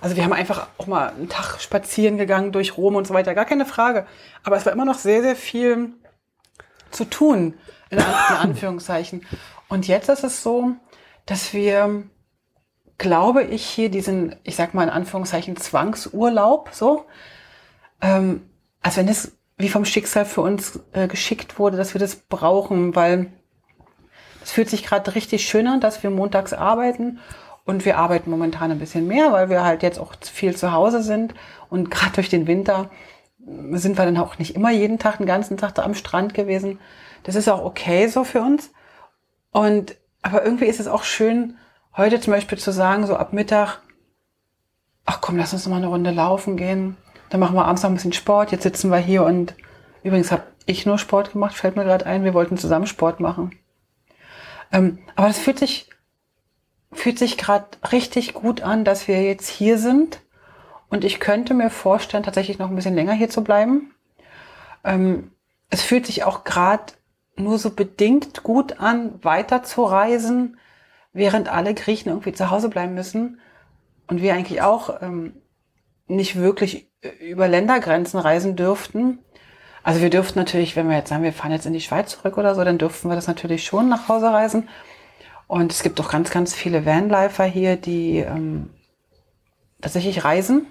[0.00, 3.34] also wir haben einfach auch mal einen Tag spazieren gegangen durch Rom und so weiter,
[3.34, 4.06] gar keine Frage.
[4.44, 5.94] Aber es war immer noch sehr, sehr viel
[6.90, 7.54] zu tun,
[7.88, 9.26] in, in Anführungszeichen.
[9.68, 10.72] Und jetzt ist es so,
[11.24, 12.04] dass wir,
[12.98, 17.06] glaube ich, hier diesen, ich sag mal in Anführungszeichen, Zwangsurlaub, so,
[18.02, 18.42] ähm,
[18.82, 22.94] als wenn es wie vom Schicksal für uns äh, geschickt wurde, dass wir das brauchen,
[22.94, 23.32] weil
[24.42, 27.18] es fühlt sich gerade richtig schön an, dass wir montags arbeiten
[27.64, 31.02] und wir arbeiten momentan ein bisschen mehr, weil wir halt jetzt auch viel zu Hause
[31.02, 31.34] sind
[31.70, 32.90] und gerade durch den Winter
[33.72, 36.78] sind wir dann auch nicht immer jeden Tag, den ganzen Tag da am Strand gewesen.
[37.24, 38.72] Das ist auch okay so für uns.
[39.50, 41.56] Und aber irgendwie ist es auch schön,
[41.96, 43.80] heute zum Beispiel zu sagen, so ab Mittag,
[45.04, 46.96] ach komm, lass uns noch mal eine Runde laufen gehen.
[47.30, 48.52] Dann machen wir abends noch ein bisschen Sport.
[48.52, 49.54] Jetzt sitzen wir hier und
[50.04, 52.24] übrigens habe ich nur Sport gemacht, fällt mir gerade ein.
[52.24, 53.58] Wir wollten zusammen Sport machen.
[54.72, 55.88] Ähm, aber das fühlt sich,
[56.92, 60.20] fühlt sich gerade richtig gut an, dass wir jetzt hier sind.
[60.88, 63.94] Und ich könnte mir vorstellen, tatsächlich noch ein bisschen länger hier zu bleiben.
[64.84, 65.32] Ähm,
[65.70, 66.92] es fühlt sich auch gerade
[67.36, 70.58] nur so bedingt gut an, weiter zu reisen,
[71.12, 73.40] während alle Griechen irgendwie zu Hause bleiben müssen.
[74.06, 75.34] Und wir eigentlich auch ähm,
[76.08, 79.18] nicht wirklich über Ländergrenzen reisen dürften.
[79.82, 82.38] Also wir dürften natürlich, wenn wir jetzt sagen, wir fahren jetzt in die Schweiz zurück
[82.38, 84.68] oder so, dann dürften wir das natürlich schon nach Hause reisen.
[85.48, 88.70] Und es gibt auch ganz, ganz viele Vanlifer hier, die ähm,
[89.80, 90.66] tatsächlich reisen.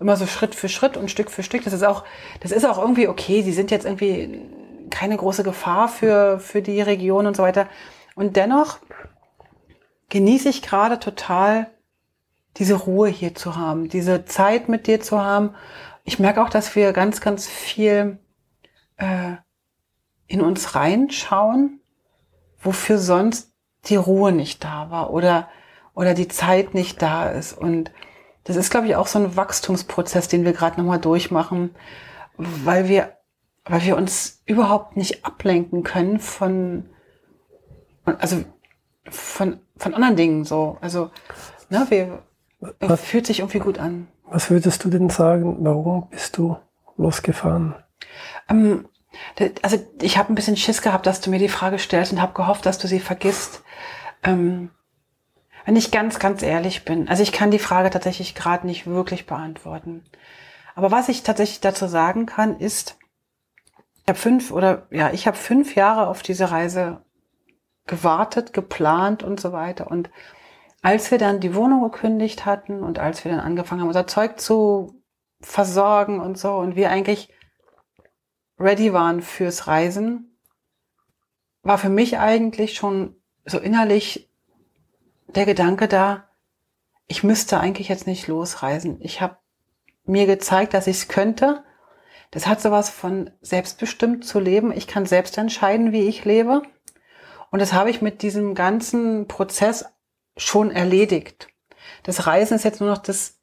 [0.00, 1.64] Immer so Schritt für Schritt und Stück für Stück.
[1.64, 2.04] Das ist auch,
[2.40, 3.42] das ist auch irgendwie okay.
[3.42, 4.40] Die sind jetzt irgendwie
[4.90, 7.68] keine große Gefahr für, für die Region und so weiter.
[8.14, 8.78] Und dennoch
[10.08, 11.68] genieße ich gerade total
[12.56, 15.54] diese Ruhe hier zu haben, diese Zeit mit dir zu haben.
[16.08, 18.18] Ich merke auch, dass wir ganz, ganz viel
[18.96, 19.34] äh,
[20.26, 21.82] in uns reinschauen,
[22.58, 23.52] wofür sonst
[23.84, 25.50] die Ruhe nicht da war oder,
[25.92, 27.52] oder die Zeit nicht da ist.
[27.52, 27.90] Und
[28.44, 31.74] das ist, glaube ich, auch so ein Wachstumsprozess, den wir gerade nochmal durchmachen,
[32.38, 33.18] weil wir,
[33.66, 36.88] weil wir uns überhaupt nicht ablenken können von,
[38.06, 38.46] also
[39.10, 40.78] von, von anderen Dingen so.
[40.80, 41.10] Also,
[41.68, 42.22] ne, wir,
[42.96, 44.08] fühlt sich irgendwie gut an.
[44.30, 46.56] Was würdest du denn sagen, warum bist du
[46.96, 47.74] losgefahren?
[48.48, 48.88] Ähm,
[49.62, 52.34] also ich habe ein bisschen Schiss gehabt, dass du mir die Frage stellst und habe
[52.34, 53.62] gehofft, dass du sie vergisst.
[54.22, 54.70] Ähm,
[55.64, 59.26] wenn ich ganz, ganz ehrlich bin, also ich kann die Frage tatsächlich gerade nicht wirklich
[59.26, 60.04] beantworten.
[60.74, 62.98] Aber was ich tatsächlich dazu sagen kann, ist,
[64.02, 67.02] ich habe fünf oder ja, ich habe fünf Jahre auf diese Reise
[67.86, 69.90] gewartet, geplant und so weiter.
[69.90, 70.10] Und
[70.82, 74.40] als wir dann die Wohnung gekündigt hatten und als wir dann angefangen haben, unser Zeug
[74.40, 75.02] zu
[75.40, 77.32] versorgen und so und wir eigentlich
[78.58, 80.38] ready waren fürs Reisen,
[81.62, 84.30] war für mich eigentlich schon so innerlich
[85.26, 86.28] der Gedanke da,
[87.06, 89.00] ich müsste eigentlich jetzt nicht losreisen.
[89.00, 89.38] Ich habe
[90.04, 91.64] mir gezeigt, dass ich es könnte.
[92.30, 94.72] Das hat sowas von selbstbestimmt zu leben.
[94.72, 96.62] Ich kann selbst entscheiden, wie ich lebe.
[97.50, 99.86] Und das habe ich mit diesem ganzen Prozess
[100.38, 101.48] schon erledigt.
[102.04, 103.38] Das Reisen ist jetzt nur noch das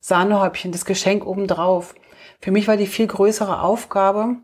[0.00, 1.94] Sahnehäubchen, das Geschenk obendrauf.
[2.40, 4.36] Für mich war die viel größere Aufgabe,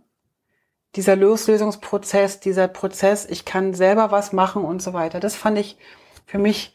[0.97, 5.19] dieser Loslösungsprozess, dieser Prozess, ich kann selber was machen und so weiter.
[5.19, 5.77] Das fand ich
[6.25, 6.75] für mich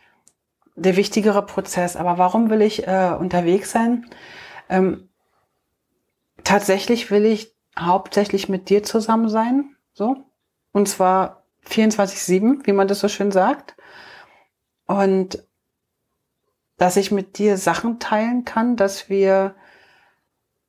[0.75, 1.95] der wichtigere Prozess.
[1.95, 4.09] Aber warum will ich äh, unterwegs sein?
[4.69, 5.09] Ähm,
[6.43, 10.17] tatsächlich will ich hauptsächlich mit dir zusammen sein, so.
[10.71, 13.75] Und zwar 24-7, wie man das so schön sagt.
[14.89, 15.43] Und
[16.77, 19.53] dass ich mit dir Sachen teilen kann, dass wir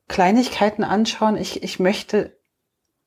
[0.09, 1.39] Kleinigkeiten anschauen.
[1.39, 2.37] Ich, ich möchte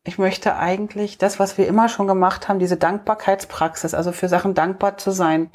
[0.05, 4.53] ich möchte eigentlich das, was wir immer schon gemacht haben, diese Dankbarkeitspraxis, also für Sachen
[4.53, 5.49] dankbar zu sein.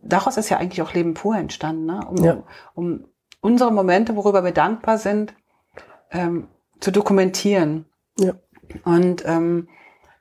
[0.00, 2.00] Daraus ist ja eigentlich auch Leben pur entstanden, ne?
[2.08, 2.42] um, ja.
[2.74, 3.04] um
[3.40, 5.34] unsere Momente, worüber wir dankbar sind,
[6.12, 6.48] ähm,
[6.80, 7.84] zu dokumentieren.
[8.18, 8.34] Ja.
[8.84, 9.68] Und ähm,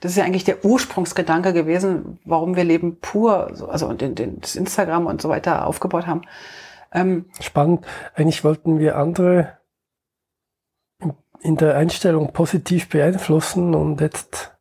[0.04, 4.58] das ist ja eigentlich der Ursprungsgedanke gewesen, warum wir Leben pur, also den, den, das
[4.58, 6.24] Instagram und so weiter aufgebaut haben.
[6.92, 7.86] Ähm, Spannend.
[8.14, 9.60] Eigentlich wollten wir andere
[11.40, 14.54] in der Einstellung positiv beeinflussen und jetzt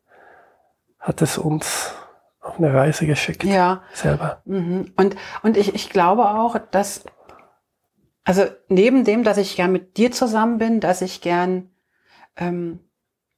[1.01, 1.93] hat es uns
[2.41, 3.43] auf eine Reise geschickt.
[3.43, 3.83] Ja.
[3.95, 4.43] Selber.
[4.45, 4.93] Mhm.
[4.97, 7.05] Und, und ich, ich glaube auch, dass,
[8.23, 11.69] also neben dem, dass ich gern mit dir zusammen bin, dass ich gern,
[12.37, 12.79] ähm,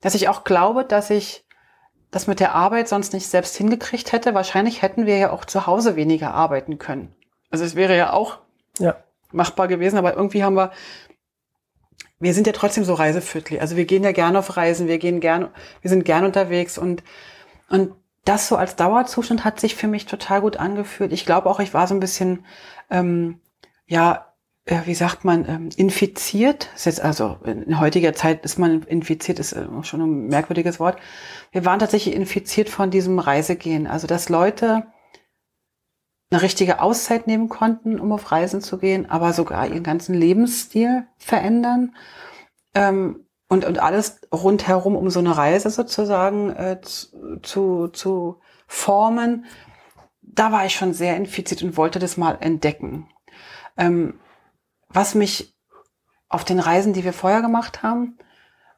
[0.03, 1.44] dass ich auch glaube, dass ich
[2.15, 4.35] das mit der Arbeit sonst nicht selbst hingekriegt hätte.
[4.35, 7.15] Wahrscheinlich hätten wir ja auch zu Hause weniger arbeiten können.
[7.51, 8.39] Also es wäre ja auch
[8.79, 8.97] ja.
[9.33, 10.73] machbar gewesen, aber irgendwie haben wir
[12.21, 13.61] wir sind ja trotzdem so Reiseviertel.
[13.61, 15.49] Also wir gehen ja gerne auf Reisen, wir gehen gern,
[15.83, 17.03] wir sind gern unterwegs und,
[17.69, 17.93] und
[18.25, 21.13] das so als Dauerzustand hat sich für mich total gut angefühlt.
[21.13, 22.47] Ich glaube auch, ich war so ein bisschen,
[22.89, 23.41] ähm,
[23.87, 24.33] ja,
[24.67, 26.71] äh, wie sagt man, ähm, infiziert.
[26.75, 30.99] Ist jetzt also in heutiger Zeit ist man infiziert, ist äh, schon ein merkwürdiges Wort.
[31.53, 33.87] Wir waren tatsächlich infiziert von diesem Reisegehen.
[33.87, 34.87] Also dass Leute
[36.31, 41.07] eine richtige Auszeit nehmen konnten, um auf Reisen zu gehen, aber sogar ihren ganzen Lebensstil
[41.19, 41.95] verändern
[42.75, 46.81] ähm, und, und alles rundherum, um so eine Reise sozusagen äh,
[47.43, 49.45] zu, zu formen.
[50.23, 53.09] Da war ich schon sehr infiziert und wollte das mal entdecken.
[53.77, 54.19] Ähm,
[54.95, 55.55] was mich
[56.29, 58.17] auf den Reisen, die wir vorher gemacht haben,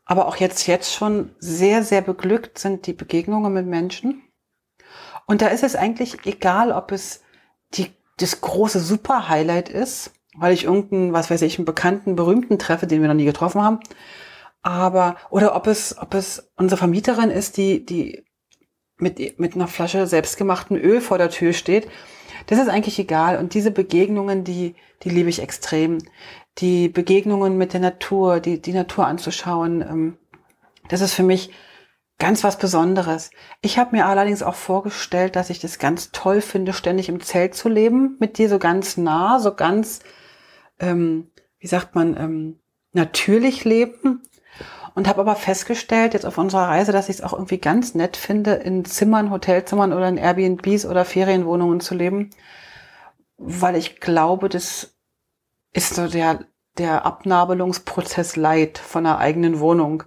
[0.04, 4.22] aber auch jetzt, jetzt schon sehr, sehr beglückt sind die Begegnungen mit Menschen.
[5.26, 7.22] Und da ist es eigentlich egal, ob es
[7.74, 12.86] die, das große Super-Highlight ist, weil ich irgendeinen, was weiß ich, einen bekannten, berühmten treffe,
[12.86, 13.80] den wir noch nie getroffen haben.
[14.62, 18.24] Aber, oder ob es, ob es unsere Vermieterin ist, die, die
[18.98, 21.88] mit, mit einer Flasche selbstgemachten Öl vor der Tür steht.
[22.46, 23.38] Das ist eigentlich egal.
[23.38, 25.98] Und diese Begegnungen, die, die liebe ich extrem.
[26.58, 30.18] Die Begegnungen mit der Natur, die, die Natur anzuschauen, ähm,
[30.88, 31.50] das ist für mich
[32.18, 33.30] ganz was Besonderes.
[33.60, 37.54] Ich habe mir allerdings auch vorgestellt, dass ich das ganz toll finde, ständig im Zelt
[37.54, 40.00] zu leben, mit dir so ganz nah, so ganz,
[40.78, 42.60] ähm, wie sagt man, ähm,
[42.92, 44.22] natürlich leben.
[44.96, 48.16] Und habe aber festgestellt, jetzt auf unserer Reise, dass ich es auch irgendwie ganz nett
[48.16, 52.30] finde, in Zimmern, Hotelzimmern oder in Airbnbs oder Ferienwohnungen zu leben,
[53.36, 54.96] weil ich glaube, das
[55.74, 56.46] ist so der,
[56.78, 60.04] der Abnabelungsprozess Leid von einer eigenen Wohnung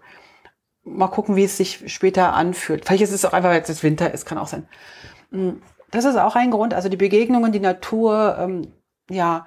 [0.84, 2.86] mal gucken, wie es sich später anfühlt.
[2.86, 4.68] Vielleicht ist es auch einfach, weil es Winter ist, kann auch sein.
[5.30, 5.62] Mm.
[5.92, 6.74] das ist auch ein Grund.
[6.74, 8.74] Also die Begegnungen, die Natur, ähm,
[9.08, 9.46] ja.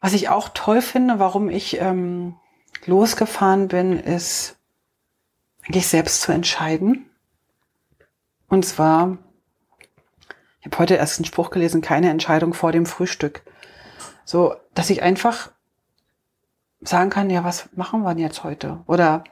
[0.00, 2.36] Was ich auch toll finde, warum ich ähm,
[2.86, 4.56] losgefahren bin, ist
[5.64, 7.08] eigentlich selbst zu entscheiden.
[8.48, 9.18] Und zwar,
[10.60, 13.42] ich habe heute erst einen Spruch gelesen, keine Entscheidung vor dem Frühstück.
[14.24, 15.50] So, dass ich einfach
[16.80, 18.80] sagen kann, ja, was machen wir denn jetzt heute?
[18.86, 19.24] Oder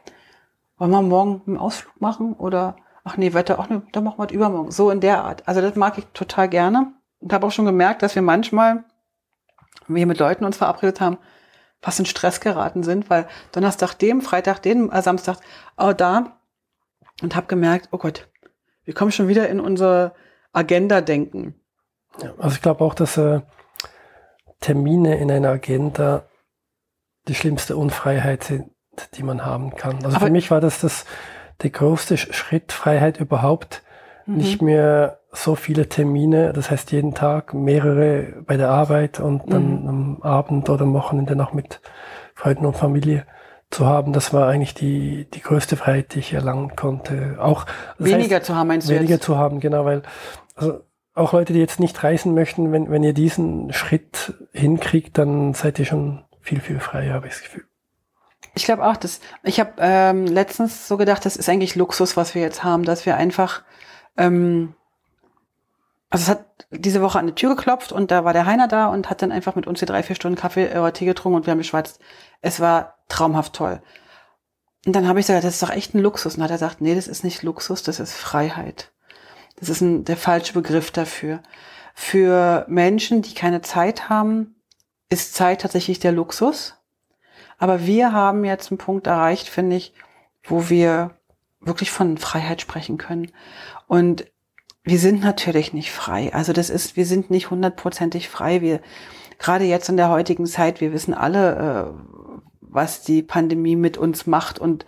[0.78, 2.32] wollen wir morgen einen Ausflug machen?
[2.34, 4.70] Oder ach nee, Wetter, ach nee, dann machen wir es übermorgen.
[4.70, 5.46] So in der Art.
[5.48, 6.92] Also das mag ich total gerne.
[7.18, 8.84] Und habe auch schon gemerkt, dass wir manchmal,
[9.86, 11.18] wenn wir mit Leuten uns verabredet haben,
[11.80, 15.38] fast in Stress geraten sind, weil Donnerstag dem, Freitag den, äh, Samstag
[15.76, 16.40] auch da
[17.22, 18.28] und habe gemerkt, oh Gott,
[18.84, 20.14] wir kommen schon wieder in unsere
[20.52, 21.54] Agenda denken.
[22.22, 23.40] Ja, also ich glaube auch, dass äh,
[24.60, 26.24] Termine in einer Agenda
[27.28, 28.70] die schlimmste Unfreiheit sind,
[29.14, 30.04] die man haben kann.
[30.04, 31.04] Also Aber für mich war das, das
[31.62, 33.82] der größte Schritt, Freiheit überhaupt,
[34.30, 34.36] mhm.
[34.36, 39.82] nicht mehr so viele Termine, das heißt jeden Tag mehrere bei der Arbeit und dann
[39.82, 39.88] mhm.
[39.88, 41.80] am Abend oder am Wochenende noch mit
[42.34, 43.26] Freunden und Familie
[43.70, 47.36] zu haben, das war eigentlich die, die größte Freiheit, die ich erlangen konnte.
[47.40, 47.66] Auch
[47.98, 50.02] weniger heißt, zu haben, meinst du Weniger zu haben, genau, weil
[50.56, 50.80] also
[51.14, 55.78] auch Leute, die jetzt nicht reisen möchten, wenn, wenn ihr diesen Schritt hinkriegt, dann seid
[55.78, 57.64] ihr schon viel, viel freier, habe ich das Gefühl.
[58.54, 62.34] Ich glaube auch, dass ich habe ähm, letztens so gedacht, das ist eigentlich Luxus, was
[62.34, 63.62] wir jetzt haben, dass wir einfach
[64.16, 64.74] ähm,
[66.10, 68.86] also es hat diese Woche an die Tür geklopft und da war der Heiner da
[68.86, 71.36] und hat dann einfach mit uns die drei, vier Stunden Kaffee oder äh, Tee getrunken
[71.36, 72.00] und wir haben geschwatzt.
[72.40, 73.80] Es war traumhaft toll.
[74.86, 76.36] Und dann habe ich gesagt, das ist doch echt ein Luxus.
[76.36, 78.92] Und hat er gesagt, nee, das ist nicht Luxus, das ist Freiheit.
[79.56, 81.42] Das ist ein, der falsche Begriff dafür.
[81.94, 84.56] Für Menschen, die keine Zeit haben,
[85.10, 86.76] ist Zeit tatsächlich der Luxus.
[87.58, 89.92] Aber wir haben jetzt einen Punkt erreicht, finde ich,
[90.42, 91.10] wo wir
[91.60, 93.30] wirklich von Freiheit sprechen können.
[93.90, 94.30] Und
[94.84, 96.32] wir sind natürlich nicht frei.
[96.32, 98.60] Also das ist, wir sind nicht hundertprozentig frei.
[98.60, 98.80] Wir,
[99.40, 104.28] gerade jetzt in der heutigen Zeit, wir wissen alle, äh, was die Pandemie mit uns
[104.28, 104.86] macht und,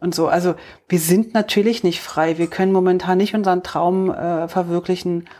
[0.00, 0.28] und so.
[0.28, 0.54] Also
[0.86, 2.36] wir sind natürlich nicht frei.
[2.36, 5.30] Wir können momentan nicht unseren Traum äh, verwirklichen,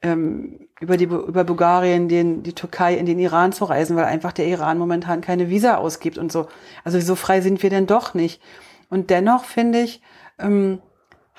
[0.00, 4.30] ähm, über die über Bulgarien, den, die Türkei in den Iran zu reisen, weil einfach
[4.30, 6.46] der Iran momentan keine Visa ausgibt und so.
[6.84, 8.40] Also so frei sind wir denn doch nicht.
[8.90, 10.02] Und dennoch finde ich,
[10.38, 10.80] ähm,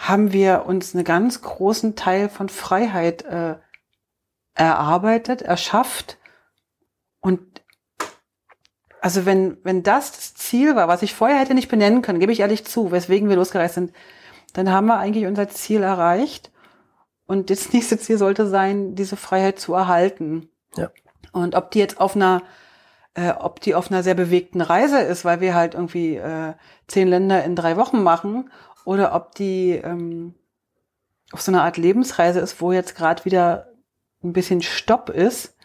[0.02, 3.56] haben wir uns einen ganz großen Teil von Freiheit äh,
[4.56, 6.18] erarbeitet, erschafft.
[7.20, 7.62] Und
[9.00, 12.32] also wenn, wenn das das Ziel war, was ich vorher hätte nicht benennen können, gebe
[12.32, 13.94] ich ehrlich zu, weswegen wir losgereist sind,
[14.54, 16.52] dann haben wir eigentlich unser Ziel erreicht.
[17.28, 20.50] Und das nächste Ziel sollte sein, diese Freiheit zu erhalten.
[20.76, 20.90] Ja.
[21.32, 22.42] Und ob die jetzt auf einer,
[23.14, 26.54] äh, ob die auf einer sehr bewegten Reise ist, weil wir halt irgendwie äh,
[26.88, 28.50] zehn Länder in drei Wochen machen,
[28.86, 30.36] oder ob die ähm,
[31.32, 33.68] auf so einer Art Lebensreise ist, wo jetzt gerade wieder
[34.24, 35.56] ein bisschen Stopp ist,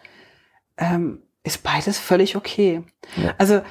[0.77, 2.85] ähm, ist beides völlig okay.
[3.17, 3.35] Ja.
[3.39, 3.63] Also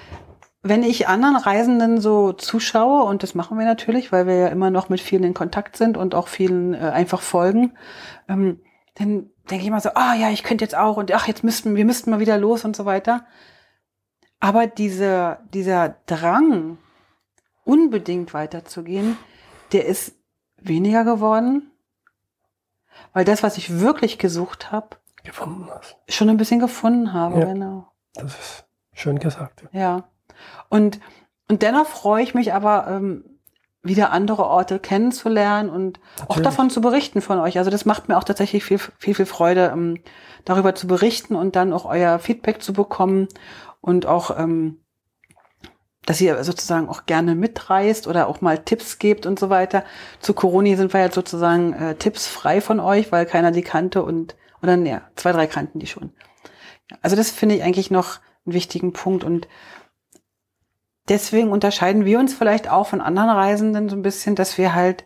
[0.61, 4.71] wenn ich anderen Reisenden so zuschaue, und das machen wir natürlich, weil wir ja immer
[4.71, 7.73] noch mit vielen in Kontakt sind und auch vielen äh, einfach folgen,
[8.27, 8.61] ähm,
[8.95, 11.75] dann denke ich immer so, ah ja, ich könnte jetzt auch und ach, jetzt müssten
[11.75, 13.25] wir müssten mal wieder los und so weiter.
[14.39, 16.77] Aber diese, dieser Drang,
[17.63, 19.17] unbedingt weiterzugehen,
[19.71, 20.15] der ist
[20.57, 21.71] weniger geworden,
[23.13, 25.97] weil das, was ich wirklich gesucht habe, gefunden hast.
[26.07, 27.87] Schon ein bisschen gefunden habe, ja, genau.
[28.13, 29.63] Das ist schön gesagt.
[29.71, 30.03] Ja.
[30.69, 30.99] Und,
[31.49, 33.35] und dennoch freue ich mich aber, ähm,
[33.85, 36.29] wieder andere Orte kennenzulernen und Natürlich.
[36.29, 37.59] auch davon zu berichten von euch.
[37.59, 39.99] Also das macht mir auch tatsächlich viel, viel, viel Freude, ähm,
[40.43, 43.27] darüber zu berichten und dann auch euer Feedback zu bekommen
[43.81, 44.79] und auch ähm,
[46.05, 49.83] dass ihr sozusagen auch gerne mitreist oder auch mal Tipps gebt und so weiter.
[50.19, 54.03] Zu Corona sind wir jetzt sozusagen äh, Tipps frei von euch, weil keiner die kannte
[54.03, 56.11] und, oder ne, zwei, drei kannten die schon.
[57.01, 59.47] Also das finde ich eigentlich noch einen wichtigen Punkt und
[61.09, 65.05] deswegen unterscheiden wir uns vielleicht auch von anderen Reisenden so ein bisschen, dass wir halt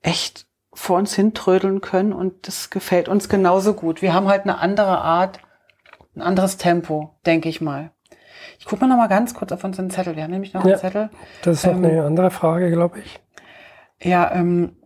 [0.00, 4.00] echt vor uns hintrödeln können und das gefällt uns genauso gut.
[4.00, 5.40] Wir haben halt eine andere Art,
[6.16, 7.92] ein anderes Tempo, denke ich mal.
[8.58, 10.16] Ich gucke mal noch mal ganz kurz auf unseren Zettel.
[10.16, 11.10] Wir haben nämlich noch ja, einen Zettel.
[11.42, 13.20] Das ist noch ähm, eine andere Frage, glaube ich.
[14.00, 14.76] Ja, ähm,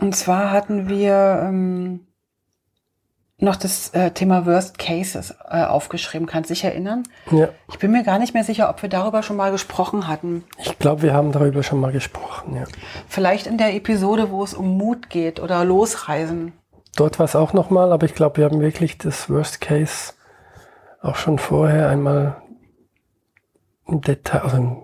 [0.00, 2.06] und zwar hatten wir ähm,
[3.38, 6.26] noch das äh, Thema Worst Cases äh, aufgeschrieben.
[6.26, 7.02] Kannst du dich erinnern?
[7.30, 7.48] Ja.
[7.70, 10.44] Ich bin mir gar nicht mehr sicher, ob wir darüber schon mal gesprochen hatten.
[10.58, 12.64] Ich glaube, wir haben darüber schon mal gesprochen, ja.
[13.08, 16.52] Vielleicht in der Episode, wo es um Mut geht oder Losreisen.
[16.96, 20.12] Dort war es auch noch mal, aber ich glaube, wir haben wirklich das Worst Case
[21.00, 22.42] auch schon vorher einmal
[23.90, 24.82] im Detail, also ein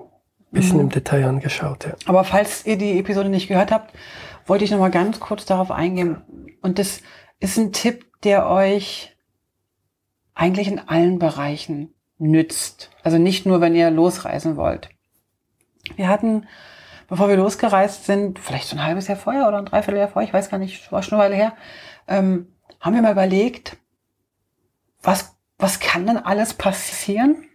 [0.51, 0.83] bisschen mhm.
[0.83, 1.85] im Detail angeschaut.
[1.85, 1.95] Ja.
[2.07, 3.95] Aber falls ihr die Episode nicht gehört habt,
[4.47, 6.23] wollte ich noch mal ganz kurz darauf eingehen.
[6.63, 7.01] Und das
[7.41, 9.17] ist ein Tipp, der euch
[10.35, 12.91] eigentlich in allen Bereichen nützt.
[13.03, 14.89] Also nicht nur, wenn ihr losreisen wollt.
[15.97, 16.47] Wir hatten,
[17.09, 20.35] bevor wir losgereist sind, vielleicht so ein halbes Jahr vorher oder ein Dreivierteljahr vorher, ich
[20.35, 21.53] weiß gar nicht, war schon eine Weile her,
[22.09, 23.77] ähm, haben wir mal überlegt,
[25.03, 27.46] was, was kann denn alles passieren?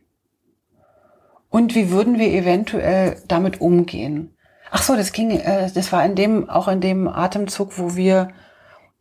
[1.51, 4.35] Und wie würden wir eventuell damit umgehen?
[4.71, 8.29] Ach so, das ging, äh, das war in dem, auch in dem Atemzug, wo wir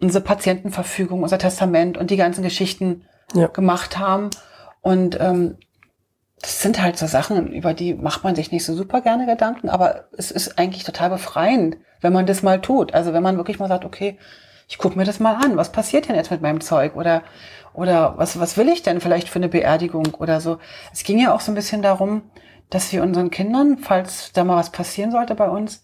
[0.00, 3.46] unsere Patientenverfügung, unser Testament und die ganzen Geschichten ja.
[3.46, 4.30] gemacht haben.
[4.80, 5.58] Und ähm,
[6.40, 9.68] das sind halt so Sachen, über die macht man sich nicht so super gerne Gedanken,
[9.68, 12.94] aber es ist eigentlich total befreiend, wenn man das mal tut.
[12.94, 14.18] Also wenn man wirklich mal sagt, okay,
[14.66, 16.96] ich gucke mir das mal an, was passiert denn jetzt mit meinem Zeug?
[16.96, 17.22] Oder,
[17.80, 20.58] oder was, was will ich denn vielleicht für eine Beerdigung oder so?
[20.92, 22.22] Es ging ja auch so ein bisschen darum,
[22.68, 25.82] dass wir unseren Kindern, falls da mal was passieren sollte bei uns,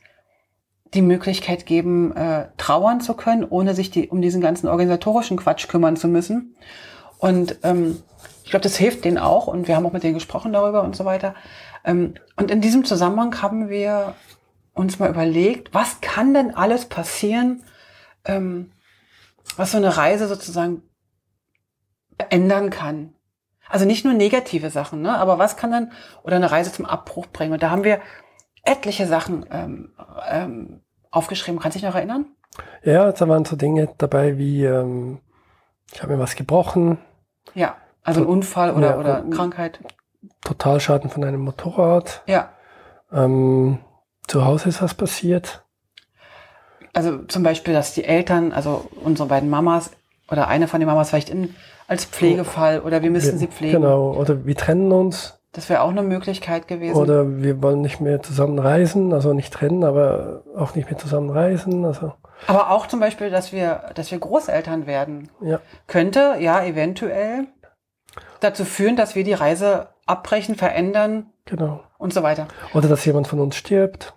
[0.95, 5.69] die Möglichkeit geben, äh, trauern zu können, ohne sich die, um diesen ganzen organisatorischen Quatsch
[5.69, 6.55] kümmern zu müssen.
[7.19, 8.03] Und ähm,
[8.45, 10.95] ich glaube, das hilft denen auch und wir haben auch mit denen gesprochen darüber und
[10.95, 11.35] so weiter.
[11.85, 14.15] Ähm, und in diesem Zusammenhang haben wir
[14.75, 17.65] uns mal überlegt, was kann denn alles passieren,
[18.27, 18.71] ähm,
[19.57, 20.83] was so eine Reise sozusagen
[22.31, 23.13] ändern kann.
[23.69, 25.17] Also nicht nur negative Sachen, ne?
[25.19, 25.93] aber was kann dann
[26.23, 27.53] oder eine Reise zum Abbruch bringen?
[27.53, 28.01] Und da haben wir
[28.63, 29.93] etliche Sachen ähm,
[30.29, 31.61] ähm, aufgeschrieben.
[31.61, 32.27] Kannst du dich noch erinnern?
[32.83, 35.21] Ja, da waren so Dinge dabei wie, ähm,
[35.93, 36.99] ich habe mir was gebrochen.
[37.55, 39.81] Ja, also ein Unfall oder, ja, oder Krankheit.
[40.43, 42.23] Totalschaden von einem Motorrad.
[42.27, 42.51] Ja.
[43.13, 43.79] Ähm,
[44.29, 45.65] zu Hause ist was passiert.
[46.93, 49.91] Also zum Beispiel, dass die Eltern, also unsere beiden Mamas
[50.31, 51.55] oder eine von den Mamas vielleicht in
[51.89, 53.83] als Pflegefall oder wir müssen wir, sie pflegen.
[53.83, 55.39] Genau, oder wir trennen uns.
[55.53, 56.97] Das wäre auch eine Möglichkeit gewesen.
[56.97, 61.31] Oder wir wollen nicht mehr zusammen reisen, also nicht trennen, aber auch nicht mehr zusammen
[61.31, 61.85] reisen.
[61.87, 62.13] Also.
[62.47, 65.31] Aber auch zum Beispiel, dass wir, dass wir Großeltern werden.
[65.41, 65.61] Ja.
[65.87, 67.47] Könnte ja eventuell
[68.41, 71.81] dazu führen, dass wir die Reise abbrechen, verändern genau.
[71.97, 72.49] und so weiter.
[72.75, 74.15] Oder dass jemand von uns stirbt.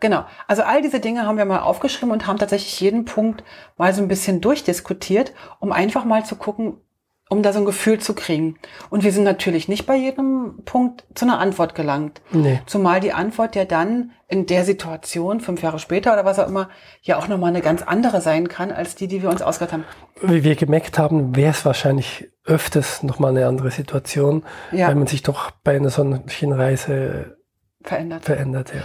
[0.00, 0.24] Genau.
[0.46, 3.44] Also all diese Dinge haben wir mal aufgeschrieben und haben tatsächlich jeden Punkt
[3.76, 6.80] mal so ein bisschen durchdiskutiert, um einfach mal zu gucken,
[7.28, 8.56] um da so ein Gefühl zu kriegen.
[8.88, 12.20] Und wir sind natürlich nicht bei jedem Punkt zu einer Antwort gelangt.
[12.30, 12.60] Nee.
[12.66, 16.68] Zumal die Antwort ja dann in der Situation, fünf Jahre später oder was auch immer,
[17.02, 19.84] ja auch nochmal eine ganz andere sein kann, als die, die wir uns ausgedacht haben.
[20.22, 24.86] Wie wir gemerkt haben, wäre es wahrscheinlich öfters nochmal eine andere Situation, ja.
[24.86, 27.38] weil man sich doch bei einer solchen Reise
[27.82, 28.24] verändert.
[28.24, 28.82] verändert ja.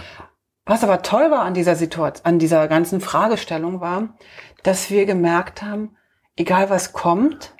[0.64, 4.14] Was aber toll war an dieser Situation, an dieser ganzen Fragestellung war,
[4.62, 5.96] dass wir gemerkt haben,
[6.36, 7.54] egal was kommt,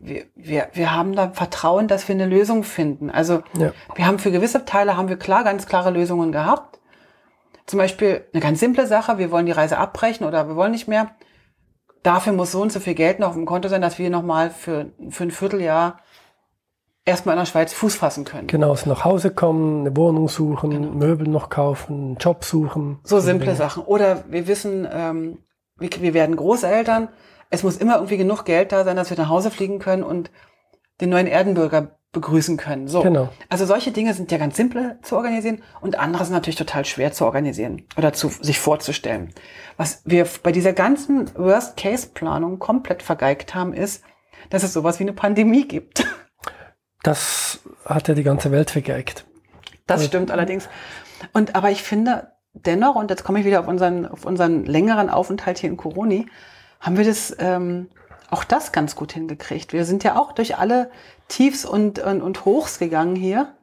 [0.00, 3.10] wir, wir, wir haben da Vertrauen, dass wir eine Lösung finden.
[3.10, 3.72] Also ja.
[3.94, 6.80] wir haben für gewisse Teile haben wir klar, ganz klare Lösungen gehabt.
[7.66, 10.88] Zum Beispiel eine ganz simple Sache, wir wollen die Reise abbrechen oder wir wollen nicht
[10.88, 11.10] mehr.
[12.02, 14.50] Dafür muss so und so viel Geld noch auf dem Konto sein, dass wir nochmal
[14.50, 16.00] für, für ein Vierteljahr
[17.04, 18.46] erstmal in der Schweiz Fuß fassen können.
[18.46, 20.90] Genau, also nach Hause kommen, eine Wohnung suchen, genau.
[20.92, 22.98] Möbel noch kaufen, einen Job suchen.
[23.04, 23.56] So simple Dinge.
[23.56, 23.82] Sachen.
[23.84, 25.38] Oder wir wissen, ähm,
[25.78, 27.08] wir, wir werden Großeltern.
[27.50, 30.30] Es muss immer irgendwie genug Geld da sein, dass wir nach Hause fliegen können und
[31.00, 32.88] den neuen Erdenbürger begrüßen können.
[32.88, 33.02] So.
[33.02, 33.28] Genau.
[33.48, 37.12] Also solche Dinge sind ja ganz simple zu organisieren und andere sind natürlich total schwer
[37.12, 39.34] zu organisieren oder zu sich vorzustellen.
[39.76, 44.02] Was wir bei dieser ganzen Worst-Case-Planung komplett vergeigt haben, ist,
[44.48, 46.06] dass es sowas wie eine Pandemie gibt.
[47.04, 49.24] Das hat ja die ganze Welt vergeigt.
[49.86, 50.68] Das also, stimmt allerdings.
[51.32, 55.10] Und aber ich finde dennoch, und jetzt komme ich wieder auf unseren, auf unseren längeren
[55.10, 56.26] Aufenthalt hier in Coroni,
[56.80, 57.88] haben wir das ähm,
[58.30, 59.72] auch das ganz gut hingekriegt.
[59.72, 60.90] Wir sind ja auch durch alle
[61.28, 63.54] Tiefs und, und, und Hochs gegangen hier.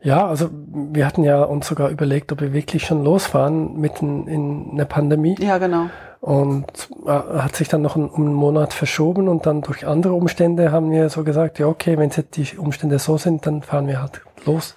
[0.00, 4.70] Ja, also wir hatten ja uns sogar überlegt, ob wir wirklich schon losfahren mitten in
[4.72, 5.36] einer Pandemie.
[5.38, 5.90] Ja, genau.
[6.26, 10.72] Und äh, hat sich dann noch um einen Monat verschoben und dann durch andere Umstände
[10.72, 14.02] haben wir so gesagt, ja okay, wenn jetzt die Umstände so sind, dann fahren wir
[14.02, 14.74] halt los.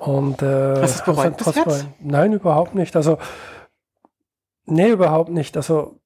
[0.00, 1.86] Und äh, Hast du bereut bis jetzt?
[2.00, 2.96] Nein, überhaupt nicht.
[2.96, 3.18] Also
[4.66, 5.56] nee, überhaupt nicht.
[5.56, 6.00] Also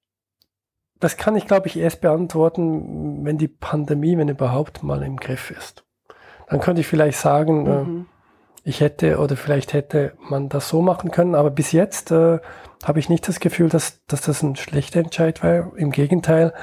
[1.00, 5.52] das kann ich, glaube ich, erst beantworten, wenn die Pandemie, wenn überhaupt, mal im Griff
[5.52, 5.86] ist.
[6.50, 8.00] Dann könnte ich vielleicht sagen, äh, mhm.
[8.00, 8.13] äh,
[8.64, 12.38] ich hätte oder vielleicht hätte man das so machen können, aber bis jetzt äh,
[12.82, 15.76] habe ich nicht das Gefühl, dass, dass das ein schlechter Entscheid war.
[15.76, 16.54] Im Gegenteil,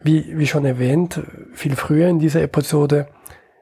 [0.00, 1.20] wie, wie schon erwähnt,
[1.52, 3.08] viel früher in dieser Episode,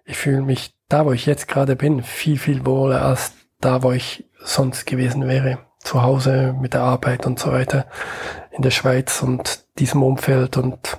[0.05, 3.92] ich fühle mich da, wo ich jetzt gerade bin, viel, viel wohler als da, wo
[3.92, 5.59] ich sonst gewesen wäre.
[5.80, 7.86] Zu Hause mit der Arbeit und so weiter
[8.51, 10.99] in der Schweiz und diesem Umfeld und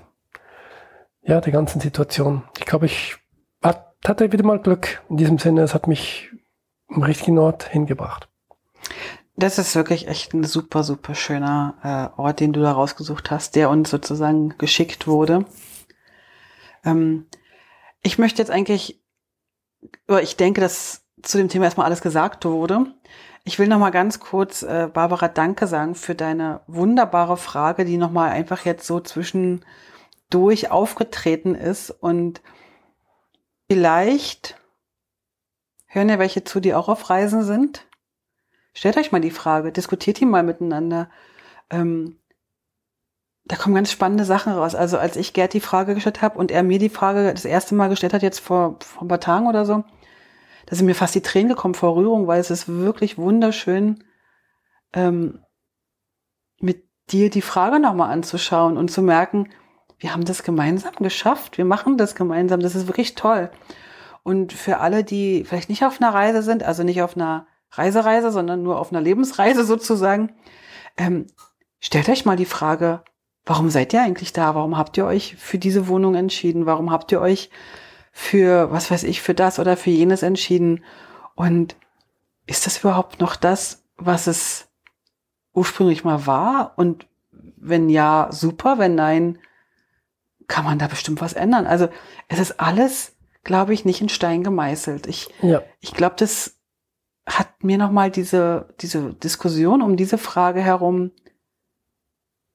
[1.24, 2.44] ja, der ganzen Situation.
[2.60, 3.18] Ich glaube, ich
[4.10, 5.62] hatte wieder mal Glück in diesem Sinne.
[5.62, 6.30] Es hat mich
[6.90, 8.28] am richtigen Ort hingebracht.
[9.38, 13.56] Das ist wirklich echt ein super, super schöner äh, Ort, den du da rausgesucht hast,
[13.56, 15.46] der uns sozusagen geschickt wurde.
[16.86, 17.26] Ähm,
[18.02, 19.02] ich möchte jetzt eigentlich,
[20.08, 22.86] oder ich denke, dass zu dem Thema erstmal alles gesagt wurde.
[23.44, 27.98] Ich will noch mal ganz kurz, äh, Barbara, Danke sagen für deine wunderbare Frage, die
[27.98, 32.42] noch mal einfach jetzt so zwischendurch aufgetreten ist und
[33.70, 34.60] vielleicht
[35.86, 37.86] hören ja welche zu, die auch auf Reisen sind
[38.76, 41.10] Stellt euch mal die Frage, diskutiert die mal miteinander.
[41.70, 42.20] Ähm,
[43.46, 44.76] da kommen ganz spannende Sachen raus.
[44.76, 47.74] Also als ich Gerd die Frage gestellt habe und er mir die Frage das erste
[47.74, 49.86] Mal gestellt hat, jetzt vor, vor ein paar Tagen oder so,
[50.66, 54.04] da sind mir fast die Tränen gekommen vor Rührung, weil es ist wirklich wunderschön,
[54.92, 55.40] ähm,
[56.60, 59.50] mit dir die Frage nochmal anzuschauen und zu merken,
[60.00, 63.50] wir haben das gemeinsam geschafft, wir machen das gemeinsam, das ist wirklich toll.
[64.24, 68.32] Und für alle, die vielleicht nicht auf einer Reise sind, also nicht auf einer Reisereise,
[68.32, 70.34] sondern nur auf einer Lebensreise sozusagen.
[70.98, 71.28] Ähm,
[71.80, 73.04] stellt euch mal die Frage,
[73.46, 74.56] warum seid ihr eigentlich da?
[74.56, 76.66] Warum habt ihr euch für diese Wohnung entschieden?
[76.66, 77.50] Warum habt ihr euch
[78.12, 80.84] für, was weiß ich, für das oder für jenes entschieden?
[81.36, 81.76] Und
[82.48, 84.68] ist das überhaupt noch das, was es
[85.54, 86.74] ursprünglich mal war?
[86.78, 87.08] Und
[87.58, 88.78] wenn ja, super.
[88.78, 89.40] Wenn nein,
[90.48, 91.66] kann man da bestimmt was ändern.
[91.66, 91.90] Also
[92.28, 95.08] es ist alles, glaube ich, nicht in Stein gemeißelt.
[95.08, 95.62] Ich, ja.
[95.80, 96.56] ich glaube, das
[97.28, 101.12] hat mir nochmal diese, diese Diskussion um diese Frage herum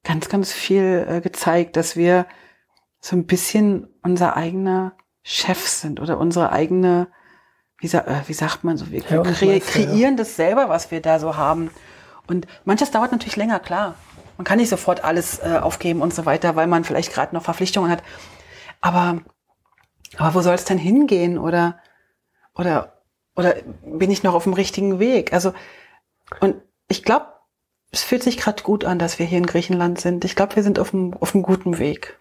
[0.05, 2.27] ganz, ganz viel äh, gezeigt, dass wir
[3.01, 7.09] so ein bisschen unser eigener Chef sind oder unsere eigene,
[7.79, 10.17] wie, äh, wie sagt man so, wir ja, kre kreieren ja.
[10.17, 11.71] das selber, was wir da so haben.
[12.27, 13.97] Und manches dauert natürlich länger, klar.
[14.41, 17.43] Man kann nicht sofort alles äh, aufgeben und so weiter, weil man vielleicht gerade noch
[17.43, 18.03] Verpflichtungen hat.
[18.81, 19.19] Aber,
[20.17, 21.37] aber wo soll es denn hingehen?
[21.37, 21.79] Oder,
[22.55, 23.01] oder
[23.37, 25.35] oder bin ich noch auf dem richtigen Weg?
[25.35, 25.53] Also,
[26.41, 26.57] und
[26.89, 27.27] ich glaube,
[27.91, 30.25] es fühlt sich gerade gut an, dass wir hier in Griechenland sind.
[30.25, 32.19] Ich glaube, wir sind auf einem, auf einem guten Weg.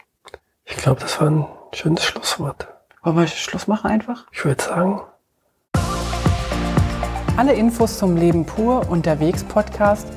[0.65, 2.67] Ich glaube, das war ein schönes Schlusswort.
[3.01, 4.27] Wollen wir Schluss machen einfach?
[4.31, 5.01] Ich würde sagen.
[7.37, 10.07] Alle Infos zum Leben pur unterwegs Podcast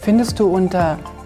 [0.00, 0.98] findest du unter